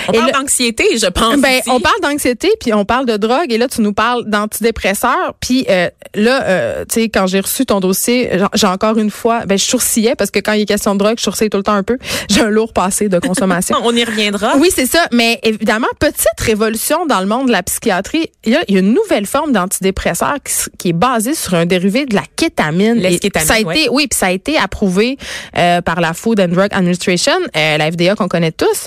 On 0.08 0.12
Et 0.12 0.18
parle 0.18 0.32
d'anxiété, 0.32 0.84
je 0.98 1.06
pense. 1.06 1.36
Ben, 1.38 1.58
ici. 1.58 1.70
on 1.70 1.80
parle 1.80 2.00
d'anxiété, 2.02 2.48
puis 2.60 2.72
on 2.72 2.84
parle 2.84 3.06
de 3.06 3.16
drogue, 3.16 3.50
et 3.50 3.58
là, 3.58 3.68
tu 3.68 3.80
nous 3.80 3.92
parles 3.92 4.24
d'antidépresseurs. 4.26 5.34
Puis 5.40 5.66
euh, 5.68 5.88
là, 6.14 6.42
euh, 6.44 6.84
tu 6.88 7.02
sais, 7.02 7.08
quand 7.08 7.26
j'ai 7.26 7.40
reçu 7.40 7.66
ton 7.66 7.80
dossier, 7.80 8.30
j'ai- 8.32 8.44
j'ai 8.54 8.66
encore 8.66 8.98
une 8.98 9.10
fois, 9.10 9.46
ben, 9.46 9.58
je 9.58 9.64
sourcillais, 9.64 10.14
parce 10.16 10.30
que 10.30 10.38
quand 10.38 10.52
il 10.52 10.62
est 10.62 10.66
question 10.66 10.94
de 10.94 10.98
drogue, 10.98 11.14
je 11.18 11.22
sourcille 11.22 11.50
tout 11.50 11.56
le 11.58 11.62
temps 11.62 11.72
un 11.74 11.82
peu. 11.82 11.98
J'ai 12.30 12.40
un 12.42 12.48
lourd 12.50 12.72
passé 12.72 13.08
de 13.08 13.18
consommation. 13.18 13.76
On 13.84 13.94
y 13.94 14.04
reviendra. 14.04 14.56
Oui, 14.58 14.68
c'est 14.74 14.86
ça. 14.86 15.04
Mais 15.12 15.40
évidemment, 15.42 15.86
petite 15.98 16.26
révolution 16.40 17.06
dans 17.06 17.20
le 17.20 17.26
monde 17.26 17.46
de 17.46 17.52
la 17.52 17.62
psychiatrie. 17.62 18.27
Il 18.44 18.52
y 18.52 18.56
a, 18.56 18.64
il 18.68 18.74
y 18.74 18.76
a 18.76 18.80
une 18.80 18.94
nouvelle 18.94 19.26
forme 19.26 19.52
d'antidépresseur 19.52 20.36
qui, 20.78 20.88
est 20.88 20.92
basée 20.92 21.34
sur 21.34 21.54
un 21.54 21.66
dérivé 21.66 22.06
de 22.06 22.14
la 22.14 22.22
kétamine. 22.36 23.00
Ça 23.36 23.54
a 23.54 23.60
ouais. 23.62 23.78
été, 23.78 23.88
oui, 23.90 24.06
puis 24.08 24.18
ça 24.18 24.26
a 24.26 24.30
été 24.30 24.56
approuvé 24.56 25.18
euh, 25.56 25.80
par 25.82 26.00
la 26.00 26.14
Food 26.14 26.40
and 26.40 26.48
Drug 26.48 26.68
Administration, 26.72 27.32
euh, 27.56 27.76
la 27.76 27.90
FDA 27.90 28.14
qu'on 28.14 28.28
connaît 28.28 28.52
tous, 28.52 28.86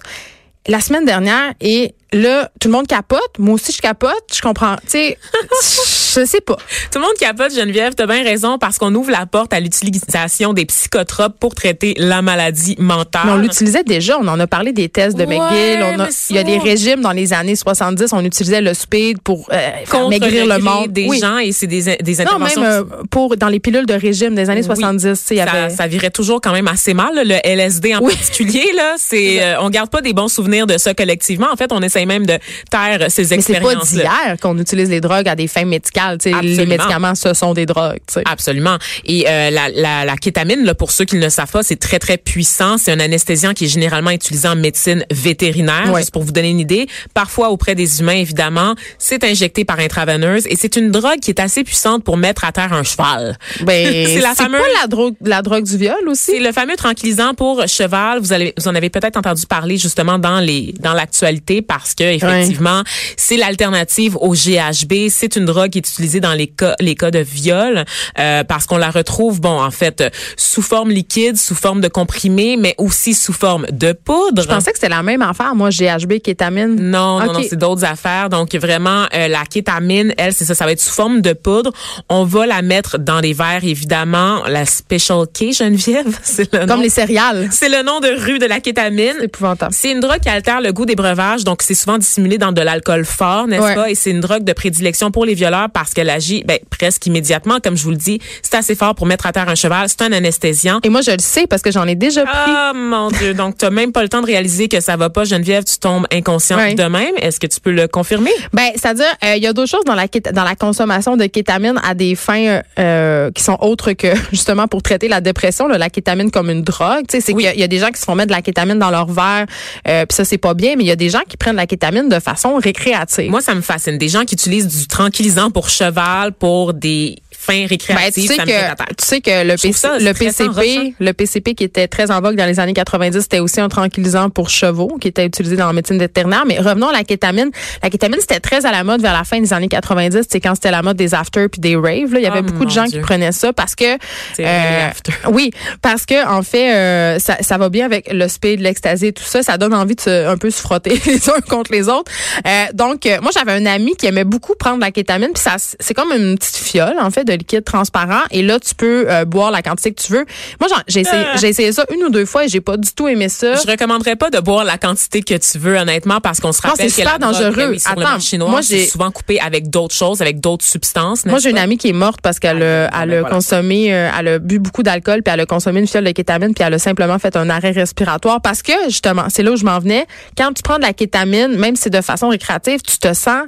la 0.68 0.80
semaine 0.80 1.06
dernière. 1.06 1.54
Et 1.60 1.94
là, 2.14 2.50
tout 2.60 2.68
le 2.68 2.74
monde 2.74 2.88
capote. 2.88 3.20
Moi 3.40 3.56
aussi, 3.56 3.72
je 3.72 3.82
capote. 3.82 4.12
Je 4.34 4.42
comprends. 4.42 4.76
Tu 4.84 4.90
sais, 4.90 5.18
je 6.16 6.26
sais 6.26 6.42
pas. 6.42 6.56
Tout 6.92 7.00
le 7.00 7.02
monde 7.02 7.14
capote, 7.20 7.54
Geneviève, 7.56 7.94
t'as 7.96 8.06
bien 8.08 8.24
raison, 8.24 8.58
parce 8.58 8.78
qu'on 8.78 8.94
ouvre 8.96 9.12
la 9.12 9.26
porte 9.26 9.54
à 9.54 9.60
l'utilisation 9.60 10.54
des 10.54 10.66
psychotropes 10.66 11.40
pour 11.40 11.56
traiter 11.56 11.94
la 11.98 12.22
maladie 12.22 12.76
mentale. 12.80 13.22
Mais 13.26 13.32
on 13.32 13.38
l'utilisait 13.38 13.84
déjà. 13.84 14.18
On 14.20 14.28
en 14.28 14.40
a 14.40 14.48
parlé 14.48 14.72
des 14.74 14.90
tests 14.90 15.18
de 15.18 15.26
Ouais, 15.26 15.38
McGill. 15.38 15.84
On 15.84 16.00
a, 16.00 16.06
mais 16.06 16.10
il 16.30 16.36
y 16.36 16.40
a 16.40 16.44
des 16.44 16.58
régimes 16.58 17.02
dans 17.02 17.12
les 17.12 17.34
années 17.34 17.56
70. 17.56 18.12
On 18.14 18.24
utilisait 18.26 18.62
le 18.62 18.74
speed 18.74 19.22
pour 19.22 19.48
euh, 19.54 19.70
faire 19.86 20.08
maigrir 20.10 20.46
le 20.46 20.60
monde. 20.60 20.92
des 20.92 21.08
Oui. 21.08 21.20
gens 21.20 21.38
et 21.38 21.52
c'est 21.52 21.68
des, 21.68 21.96
des 21.98 22.16
Non, 22.16 22.22
interventions. 22.22 22.62
même 22.62 22.72
euh, 22.72 22.84
pour 23.10 23.38
dans 23.38 23.48
les 23.48 23.60
pilules 23.60 23.86
de 23.86 23.94
régime 23.94 24.36
des 24.36 24.50
années 24.50 24.62
Oui. 24.62 24.66
70, 24.68 25.02
tu 25.04 25.16
sais, 25.16 25.36
il 25.36 25.38
y 25.38 25.42
ça, 25.42 25.52
avait. 25.52 25.70
ça 25.74 25.88
virait 25.88 26.10
toujours 26.12 26.42
quand 26.42 26.52
même 26.52 26.68
assez 26.68 26.94
mal, 26.94 27.14
là, 27.16 27.24
le 27.24 27.36
LSD 27.44 27.96
en 27.96 28.00
Oui. 28.02 28.14
particulier. 28.16 28.66
Là, 28.76 28.96
c'est, 28.98 29.42
euh, 29.44 29.62
on 29.62 29.70
garde 29.70 29.90
pas 29.90 30.02
des 30.02 30.14
bons 30.14 30.28
souvenirs 30.28 30.68
de 30.68 30.78
ça 30.78 30.94
collectivement. 30.94 31.48
En 31.52 31.56
fait, 31.56 31.72
on 31.72 31.82
même 32.06 32.26
de 32.26 32.38
taire 32.70 33.06
ces 33.10 33.22
mais 33.24 33.42
c'est 33.42 33.54
pas 33.60 33.74
expériences. 33.74 33.92
d'hier 33.94 34.38
qu'on 34.42 34.58
utilise 34.58 34.90
les 34.90 35.02
drogues 35.02 35.28
à 35.28 35.36
des 35.36 35.48
fins 35.48 35.66
médicales. 35.66 36.18
Les 36.26 36.66
médicaments, 36.66 37.16
ce 37.16 37.34
sont 37.34 37.54
des 37.54 37.66
drogues. 37.66 38.00
tu 38.08 38.14
sais. 38.16 38.24
Absolument. 38.26 38.78
Et 39.06 39.26
euh, 39.28 39.50
la, 39.50 39.70
la, 39.70 40.06
la 40.06 40.16
kétamine, 40.18 40.64
là, 40.64 40.76
pour 40.76 40.92
ceux 40.92 41.06
qui 41.06 41.16
ne 41.16 41.22
le 41.22 41.30
savent 41.30 41.52
pas, 41.52 41.64
c'est 41.64 41.76
très, 41.80 42.00
très 42.00 42.18
puissant. 42.18 42.78
C'est 42.78 42.92
un 42.92 43.00
anesthésiant 43.00 43.54
qui 43.54 43.66
est 43.66 43.68
généralement 43.68 44.12
utilisé 44.12 44.48
en 44.48 44.56
médecine 44.56 45.06
vétérinaire, 45.12 45.92
Ouais. 45.92 46.02
juste 46.02 46.12
pour 46.12 46.24
vous 46.24 46.32
donner 46.32 46.50
une 46.50 46.60
idée. 46.60 46.88
Parfois 47.14 47.50
auprès 47.50 47.76
des 47.76 48.00
humains, 48.00 48.14
évidemment. 48.14 48.76
C'est 48.98 49.24
injecté 49.24 49.66
par 49.66 49.80
intraveineuse 49.80 50.46
et 50.48 50.56
c'est 50.56 50.76
une 50.76 50.92
drogue 50.92 51.20
qui 51.22 51.32
est 51.32 51.40
assez 51.40 51.64
puissante 51.64 52.04
pour 52.04 52.18
mettre 52.18 52.44
à 52.46 52.52
terre 52.52 52.74
un 52.74 52.84
cheval. 52.84 53.38
Ben, 53.62 54.06
C'est 54.08 54.20
la 54.20 54.30
pas 54.30 54.36
fameuse- 54.36 54.62
la 54.82 54.88
drogue, 54.88 55.16
la 55.22 55.42
drogue 55.42 55.64
du 55.66 55.78
viol 55.78 56.08
aussi? 56.08 56.32
C'est 56.34 56.40
le 56.40 56.52
fameux 56.52 56.76
tranquillisant 56.76 57.34
pour 57.34 57.68
cheval. 57.68 58.20
Vous, 58.20 58.34
allez, 58.34 58.54
vous 58.58 58.68
en 58.68 58.76
avez 58.76 58.90
peut-être 58.90 59.18
entendu 59.18 59.46
parler 59.46 59.78
justement 59.78 60.18
dans 60.20 60.40
les 60.40 60.74
dans 60.80 60.94
l'actualité 60.94 61.62
parce 61.62 61.91
que 61.96 62.04
effectivement 62.04 62.84
c'est 63.18 63.38
l'alternative 63.38 64.16
au 64.18 64.34
GHB. 64.34 65.10
C'est 65.10 65.36
une 65.36 65.46
drogue 65.46 65.70
qui 65.72 65.78
est 65.80 65.88
utilisée 65.90 66.20
dans 66.20 66.34
les 66.34 66.48
cas 66.48 66.76
les 66.80 66.96
cas 66.96 67.12
de 67.12 67.20
viol 67.20 67.86
euh, 68.20 68.44
parce 68.44 68.66
qu'on 68.66 68.78
la 68.78 68.90
retrouve 68.92 69.42
bon 69.42 69.62
en 69.62 69.72
fait 69.72 70.04
sous 70.38 70.62
forme 70.62 70.90
liquide, 70.92 71.38
sous 71.38 71.56
forme 71.56 71.82
de 71.82 71.88
comprimé, 71.88 72.58
mais 72.58 72.76
aussi 72.78 73.14
sous 73.14 73.34
forme 73.34 73.66
de 73.72 73.94
poudre. 73.94 74.42
Je 74.44 74.48
pensais 74.48 74.72
que 74.72 74.78
c'était 74.78 74.90
la 74.90 75.04
même 75.04 75.22
affaire. 75.22 75.56
Moi, 75.56 75.70
GHB, 75.70 76.20
kétamine. 76.20 76.76
Non, 76.76 77.20
non, 77.20 77.26
Ok. 77.30 77.34
non, 77.34 77.42
c'est 77.50 77.56
d'autres 77.58 77.84
affaires. 77.86 78.30
Donc 78.30 78.54
vraiment, 78.56 79.06
euh, 79.14 79.28
la 79.28 79.44
kétamine, 79.46 80.14
elle, 80.18 80.34
c'est 80.34 80.46
ça, 80.46 80.56
ça 80.56 80.66
va 80.66 80.72
être 80.72 80.82
sous 80.82 80.94
forme 80.94 81.22
de 81.22 81.34
poudre. 81.34 81.72
On 82.10 82.24
va 82.26 82.46
la 82.46 82.62
mettre 82.62 82.98
dans 82.98 83.20
les 83.20 83.34
verres, 83.34 83.64
évidemment. 83.64 84.44
La 84.48 84.66
Special 84.66 85.26
K, 85.28 85.54
Geneviève, 85.54 86.18
c'est 86.24 86.52
le 86.54 86.60
Comme 86.60 86.78
nom. 86.78 86.82
les 86.82 86.90
céréales. 86.90 87.50
C'est 87.52 87.70
le 87.70 87.84
nom 87.84 88.00
de 88.00 88.10
rue 88.26 88.40
de 88.40 88.46
la 88.46 88.60
kétamine. 88.60 89.14
C'est 89.20 89.26
épouvantable. 89.26 89.74
C'est 89.74 89.92
une 89.92 90.00
drogue 90.00 90.20
qui 90.20 90.30
altère 90.30 90.62
le 90.62 90.72
goût 90.74 90.86
des 90.86 90.96
breuvages, 90.96 91.44
donc 91.44 91.62
c'est 91.62 91.74
souvent 91.82 91.98
dissimulée 91.98 92.38
dans 92.38 92.52
de 92.52 92.62
l'alcool 92.62 93.06
fort, 93.06 93.48
n'est-ce 93.48 93.62
Ouais. 93.64 93.76
pas? 93.76 93.90
Et 93.90 93.96
c'est 93.96 94.12
une 94.12 94.20
drogue 94.22 94.44
de 94.44 94.54
prédilection 94.54 95.12
pour 95.12 95.26
les 95.26 95.34
violeurs 95.34 95.70
parce 95.74 95.94
qu'elle 95.94 96.10
agit 96.10 96.44
ben, 96.46 96.58
presque 96.70 97.06
immédiatement. 97.06 97.60
Comme 97.64 97.76
je 97.78 97.84
vous 97.84 97.92
le 97.92 97.98
dis, 97.98 98.20
c'est 98.42 98.56
assez 98.56 98.76
fort 98.76 98.96
pour 98.96 99.06
mettre 99.06 99.26
à 99.26 99.32
terre 99.32 99.50
un 99.50 99.56
cheval. 99.56 99.88
C'est 99.90 100.02
un 100.04 100.12
anesthésiant. 100.12 100.80
Et 100.84 100.90
moi, 100.90 101.02
je 101.02 101.12
le 101.12 101.20
sais 101.20 101.48
parce 101.48 101.62
que 101.62 101.72
j'en 101.72 101.88
ai 101.88 101.96
déjà 101.96 102.24
pris. 102.24 102.32
Ah 102.36 102.72
mon 102.76 103.10
Dieu, 103.10 103.34
donc 103.34 103.58
tu 103.58 103.70
même 103.70 103.92
pas 103.92 104.04
le 104.04 104.10
temps 104.10 104.22
de 104.22 104.26
réaliser 104.28 104.68
que 104.68 104.80
ça 104.80 104.98
va 104.98 105.10
pas, 105.10 105.24
Geneviève, 105.24 105.64
tu 105.64 105.78
tombes 105.78 106.06
inconsciente 106.12 106.60
Ouais. 106.60 106.76
de 106.76 106.84
même. 106.84 107.14
Est-ce 107.22 107.40
que 107.40 107.48
tu 107.48 107.60
peux 107.60 107.72
le 107.72 107.88
confirmer? 107.88 108.32
Ben, 108.54 108.70
c'est-à-dire, 108.76 109.06
euh, 109.24 109.36
il 109.36 109.44
y 109.44 109.48
a 109.48 109.54
d'autres 109.54 109.70
choses 109.70 109.86
dans 109.86 109.96
la 109.96 110.08
dans 110.34 110.44
la 110.44 110.56
consommation 110.56 111.16
de 111.18 111.26
kétamine 111.26 111.80
à 111.84 111.94
des 111.94 112.16
fins 112.16 112.62
euh, 112.80 113.32
qui 113.32 113.44
sont 113.44 113.58
autres 113.62 113.94
que 113.94 114.08
justement 114.32 114.68
pour 114.68 114.82
traiter 114.84 115.08
la 115.08 115.22
dépression. 115.22 115.68
là, 115.68 115.78
la 115.78 115.90
kétamine 115.90 116.32
comme 116.32 116.50
une 116.50 116.64
drogue, 116.64 117.06
tu 117.08 117.18
sais, 117.18 117.22
c'est 117.22 117.34
Oui. 117.34 117.44
qu'il 117.44 117.50
y 117.50 117.52
a- 117.52 117.56
il 117.56 117.60
y, 117.62 117.64
a 117.64 117.68
des 117.68 117.80
gens 117.80 117.90
qui 117.90 118.00
se 118.00 118.06
font 118.06 118.16
mettre 118.16 118.28
de 118.30 118.34
la 118.36 118.42
kétamine 118.42 118.78
dans 118.80 118.90
leur 118.92 119.08
verre, 119.08 119.46
euh, 119.88 120.06
puis 120.06 120.16
ça 120.16 120.26
c'est 120.26 120.38
pas 120.38 120.54
bien. 120.54 120.76
Mais 120.78 120.84
il 120.84 120.88
y 120.88 120.92
a 120.92 120.96
des 120.96 121.10
gens 121.10 121.22
qui 121.28 121.38
prennent 121.38 121.56
la 121.56 121.68
kétamine 121.72 122.10
de 122.10 122.20
façon 122.20 122.56
récréative. 122.56 123.32
Moi, 123.32 123.40
ça 123.40 123.56
me 123.56 123.62
fascine. 123.62 123.98
Des 123.98 124.10
gens 124.10 124.26
qui 124.26 124.36
utilisent 124.36 124.68
du 124.68 124.88
tranquillisant 124.88 125.52
pour 125.52 125.70
cheval 125.70 126.34
pour 126.34 126.74
des 126.74 127.16
fins 127.52 127.96
Ben, 127.96 128.12
tu 128.12 128.22
sais 128.22 128.36
ça 128.36 128.46
me 128.46 128.52
fait 128.52 128.62
la 128.62 128.76
que 128.76 128.84
tu 128.96 129.06
sais 129.06 129.22
que 129.22 129.44
le, 129.44 129.56
PC, 129.56 129.74
ça. 129.74 129.98
PCP, 129.98 130.94
le 131.00 131.14
PCP 131.14 131.56
qui 131.56 131.64
était 131.64 131.88
très 131.88 132.12
en 132.12 132.22
vogue 132.22 132.36
dans 132.36 132.46
les 132.46 132.60
années 132.60 132.74
90, 132.74 133.22
c'était 133.22 133.40
aussi 133.40 133.62
un 133.62 133.70
tranquillisant 133.70 134.30
pour 134.30 134.50
chevaux 134.50 134.98
qui 135.00 135.08
était 135.08 135.26
utilisé 135.26 135.56
dans 135.56 135.68
la 135.68 135.74
médecine 135.74 135.98
vétérinaire. 135.98 136.44
Mais 136.46 136.60
revenons 136.60 136.90
à 136.90 136.94
la 136.94 137.04
kétamine. 137.04 137.52
La 137.82 137.90
kétamine 137.90 138.20
c'était 138.20 138.40
très 138.40 138.66
à 138.66 138.72
la 138.72 138.84
mode 138.84 139.02
vers 139.02 139.14
la 139.14 139.24
fin 139.24 139.40
des 139.40 139.54
années 139.54 139.68
90, 139.68 140.24
c'est 140.30 140.40
quand 140.40 140.56
c'était 140.56 140.72
la 140.72 140.82
mode 140.82 140.98
des 140.98 141.14
after 141.14 141.48
puis 141.48 141.62
des 141.62 141.76
raves. 141.76 142.14
Là. 142.14 142.20
Il 142.20 142.24
y 142.24 142.28
avait 142.28 142.42
Oh, 142.42 142.44
beaucoup 142.44 142.66
de 142.66 142.72
gens 142.72 142.86
Dieu. 142.86 143.00
qui 143.00 143.06
prenaient 143.06 143.32
ça 143.32 143.54
parce 143.54 143.76
que 143.76 143.96
after. 144.44 145.14
oui, 145.32 145.52
parce 145.82 146.06
que 146.06 146.28
en 146.28 146.42
fait 146.42 146.74
euh, 146.74 147.20
ça, 147.20 147.38
ça 147.42 147.58
va 147.58 147.70
bien 147.70 147.86
avec 147.86 148.12
le 148.12 148.28
speed, 148.28 148.60
l'ecstasy 148.60 149.08
et 149.08 149.14
tout 149.14 149.24
ça. 149.24 149.44
Ça 149.44 149.58
donne 149.58 149.74
envie 149.74 149.96
de 149.96 150.02
se, 150.02 150.28
un 150.28 150.38
peu 150.38 150.50
se 150.50 150.62
frotter 150.62 151.00
les 151.06 151.30
uns 151.30 151.42
contre 151.48 151.72
les 151.72 151.88
autres. 151.88 152.12
Euh, 152.48 152.66
donc 152.74 153.06
euh, 153.06 153.20
moi 153.22 153.32
j'avais 153.34 153.54
un 153.54 153.66
ami 153.66 153.96
qui 153.96 154.08
aimait 154.08 154.24
beaucoup 154.24 154.56
prendre 154.56 154.78
de 154.78 154.82
la 154.82 154.92
kétamine 154.92 155.32
puis 155.34 155.44
ça 155.44 155.56
c'est 155.58 155.94
comme 155.94 156.12
une 156.12 156.38
petite 156.38 156.58
fiole 156.58 156.98
en 157.00 157.12
fait 157.12 157.24
de 157.24 157.34
liquide 157.42 157.64
transparent 157.64 158.22
et 158.32 158.42
là 158.42 158.60
tu 158.60 158.74
peux 158.76 159.06
euh, 159.10 159.26
boire 159.26 159.52
la 159.52 159.62
quantité 159.62 159.94
que 159.94 160.02
tu 160.02 160.12
veux. 160.14 160.26
Moi 160.60 160.70
j'en- 160.70 160.82
j'ai 160.88 161.02
essayé 161.02 161.24
Ah. 161.34 161.38
j'ai 161.40 161.50
essayé 161.50 161.72
ça 161.72 161.86
une 161.94 162.04
ou 162.04 162.10
deux 162.10 162.26
fois 162.26 162.46
et 162.46 162.48
j'ai 162.48 162.62
pas 162.62 162.78
du 162.78 162.92
tout 162.94 163.08
aimé 163.08 163.30
ça. 163.30 163.56
Je 163.56 163.70
recommanderais 163.70 164.16
pas 164.16 164.30
de 164.30 164.40
boire 164.40 164.64
la 164.64 164.78
quantité 164.78 165.22
que 165.22 165.34
tu 165.36 165.58
veux, 165.60 165.76
honnêtement, 165.78 166.20
parce 166.22 166.40
qu'on 166.40 166.52
se 166.52 166.62
Non, 166.64 166.72
rappelle 166.72 166.90
c'est 166.90 167.02
que 167.04 167.08
la 167.08 167.18
dangereux. 167.18 167.78
sur 167.78 167.92
Attends, 167.92 168.02
marché 168.02 168.38
noir, 168.38 168.50
moi, 168.52 168.62
j'ai- 168.62 168.86
souvent 168.88 169.12
coupé 169.12 169.40
avec 169.40 169.70
d'autres 169.70 169.96
choses, 169.96 170.22
avec 170.22 170.40
d'autres 170.40 170.66
substances. 170.66 171.26
Moi, 171.26 171.40
j'ai 171.40 171.50
une 171.50 171.58
amie 171.58 171.78
qui 171.78 171.90
est 171.90 171.94
morte 171.94 172.20
parce 172.22 172.40
qu'elle 172.40 172.62
a, 172.64 172.88
Ah, 172.92 173.00
elle 173.04 173.10
ben 173.10 173.18
a 173.18 173.20
voilà. 173.22 173.36
consommé, 173.36 173.94
euh, 173.94 174.10
elle 174.18 174.28
a 174.28 174.40
bu 174.40 174.60
beaucoup 174.60 174.84
d'alcool, 174.84 175.22
puis 175.24 175.34
elle 175.34 175.40
a 175.40 175.46
consommé 175.46 175.80
une 175.80 175.88
fiole 175.88 176.04
de 176.04 176.12
kétamine, 176.12 176.54
puis 176.54 176.64
elle 176.66 176.74
a 176.74 176.80
simplement 176.80 177.18
fait 177.20 177.36
un 177.36 177.50
arrêt 177.50 177.72
respiratoire 177.72 178.42
parce 178.42 178.62
que, 178.62 178.74
justement, 178.88 179.26
c'est 179.30 179.44
là 179.44 179.52
où 179.52 179.56
je 179.56 179.66
m'en 179.66 179.80
venais. 179.80 180.06
Quand 180.38 180.54
tu 180.54 180.62
prends 180.64 180.78
de 180.78 180.84
la 180.84 180.94
kétamine, 180.94 181.56
même 181.58 181.76
si 181.76 181.84
c'est 181.84 181.90
de 181.90 182.02
façon 182.02 182.30
récréative, 182.30 182.82
tu 182.82 182.98
te 182.98 183.14
sens 183.14 183.44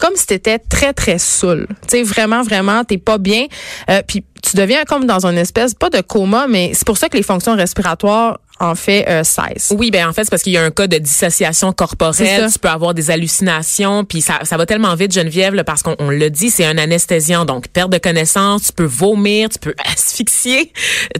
comme 0.00 0.16
si 0.16 0.26
tu 0.26 0.34
étais 0.34 0.58
très, 0.58 0.92
très 0.92 1.18
saoul. 1.18 1.66
Tu 1.82 1.98
sais, 1.98 2.02
vraiment, 2.02 2.42
vraiment, 2.42 2.84
t'es 2.84 2.98
pas 2.98 3.18
bien. 3.18 3.46
Euh, 3.88 4.02
puis 4.06 4.24
tu 4.42 4.56
deviens 4.56 4.84
comme 4.84 5.04
dans 5.04 5.26
une 5.26 5.38
espèce, 5.38 5.74
pas 5.74 5.90
de 5.90 6.00
coma, 6.00 6.46
mais 6.48 6.72
c'est 6.74 6.86
pour 6.86 6.96
ça 6.96 7.08
que 7.08 7.16
les 7.16 7.22
fonctions 7.22 7.54
respiratoires, 7.54 8.40
en 8.60 8.74
fait, 8.74 9.06
euh. 9.08 9.22
Oui, 9.70 9.90
ben 9.90 10.06
en 10.06 10.12
fait, 10.12 10.24
c'est 10.24 10.30
parce 10.30 10.42
qu'il 10.42 10.52
y 10.52 10.58
a 10.58 10.62
un 10.62 10.70
cas 10.70 10.86
de 10.86 10.98
dissociation 10.98 11.72
corporelle. 11.72 12.50
Tu 12.52 12.58
peux 12.58 12.68
avoir 12.68 12.92
des 12.92 13.10
hallucinations, 13.10 14.04
puis 14.04 14.20
ça, 14.20 14.40
ça 14.44 14.56
va 14.56 14.66
tellement 14.66 14.94
vite, 14.94 15.12
Geneviève, 15.12 15.54
là, 15.54 15.64
parce 15.64 15.82
qu'on 15.82 15.96
on 15.98 16.10
le 16.10 16.28
dit, 16.30 16.50
c'est 16.50 16.66
un 16.66 16.76
anesthésiant. 16.76 17.46
Donc, 17.46 17.68
perte 17.68 17.90
de 17.90 17.98
connaissance, 17.98 18.64
tu 18.64 18.72
peux 18.72 18.84
vomir, 18.84 19.48
tu 19.48 19.58
peux 19.58 19.74
asphyxier, 19.92 20.72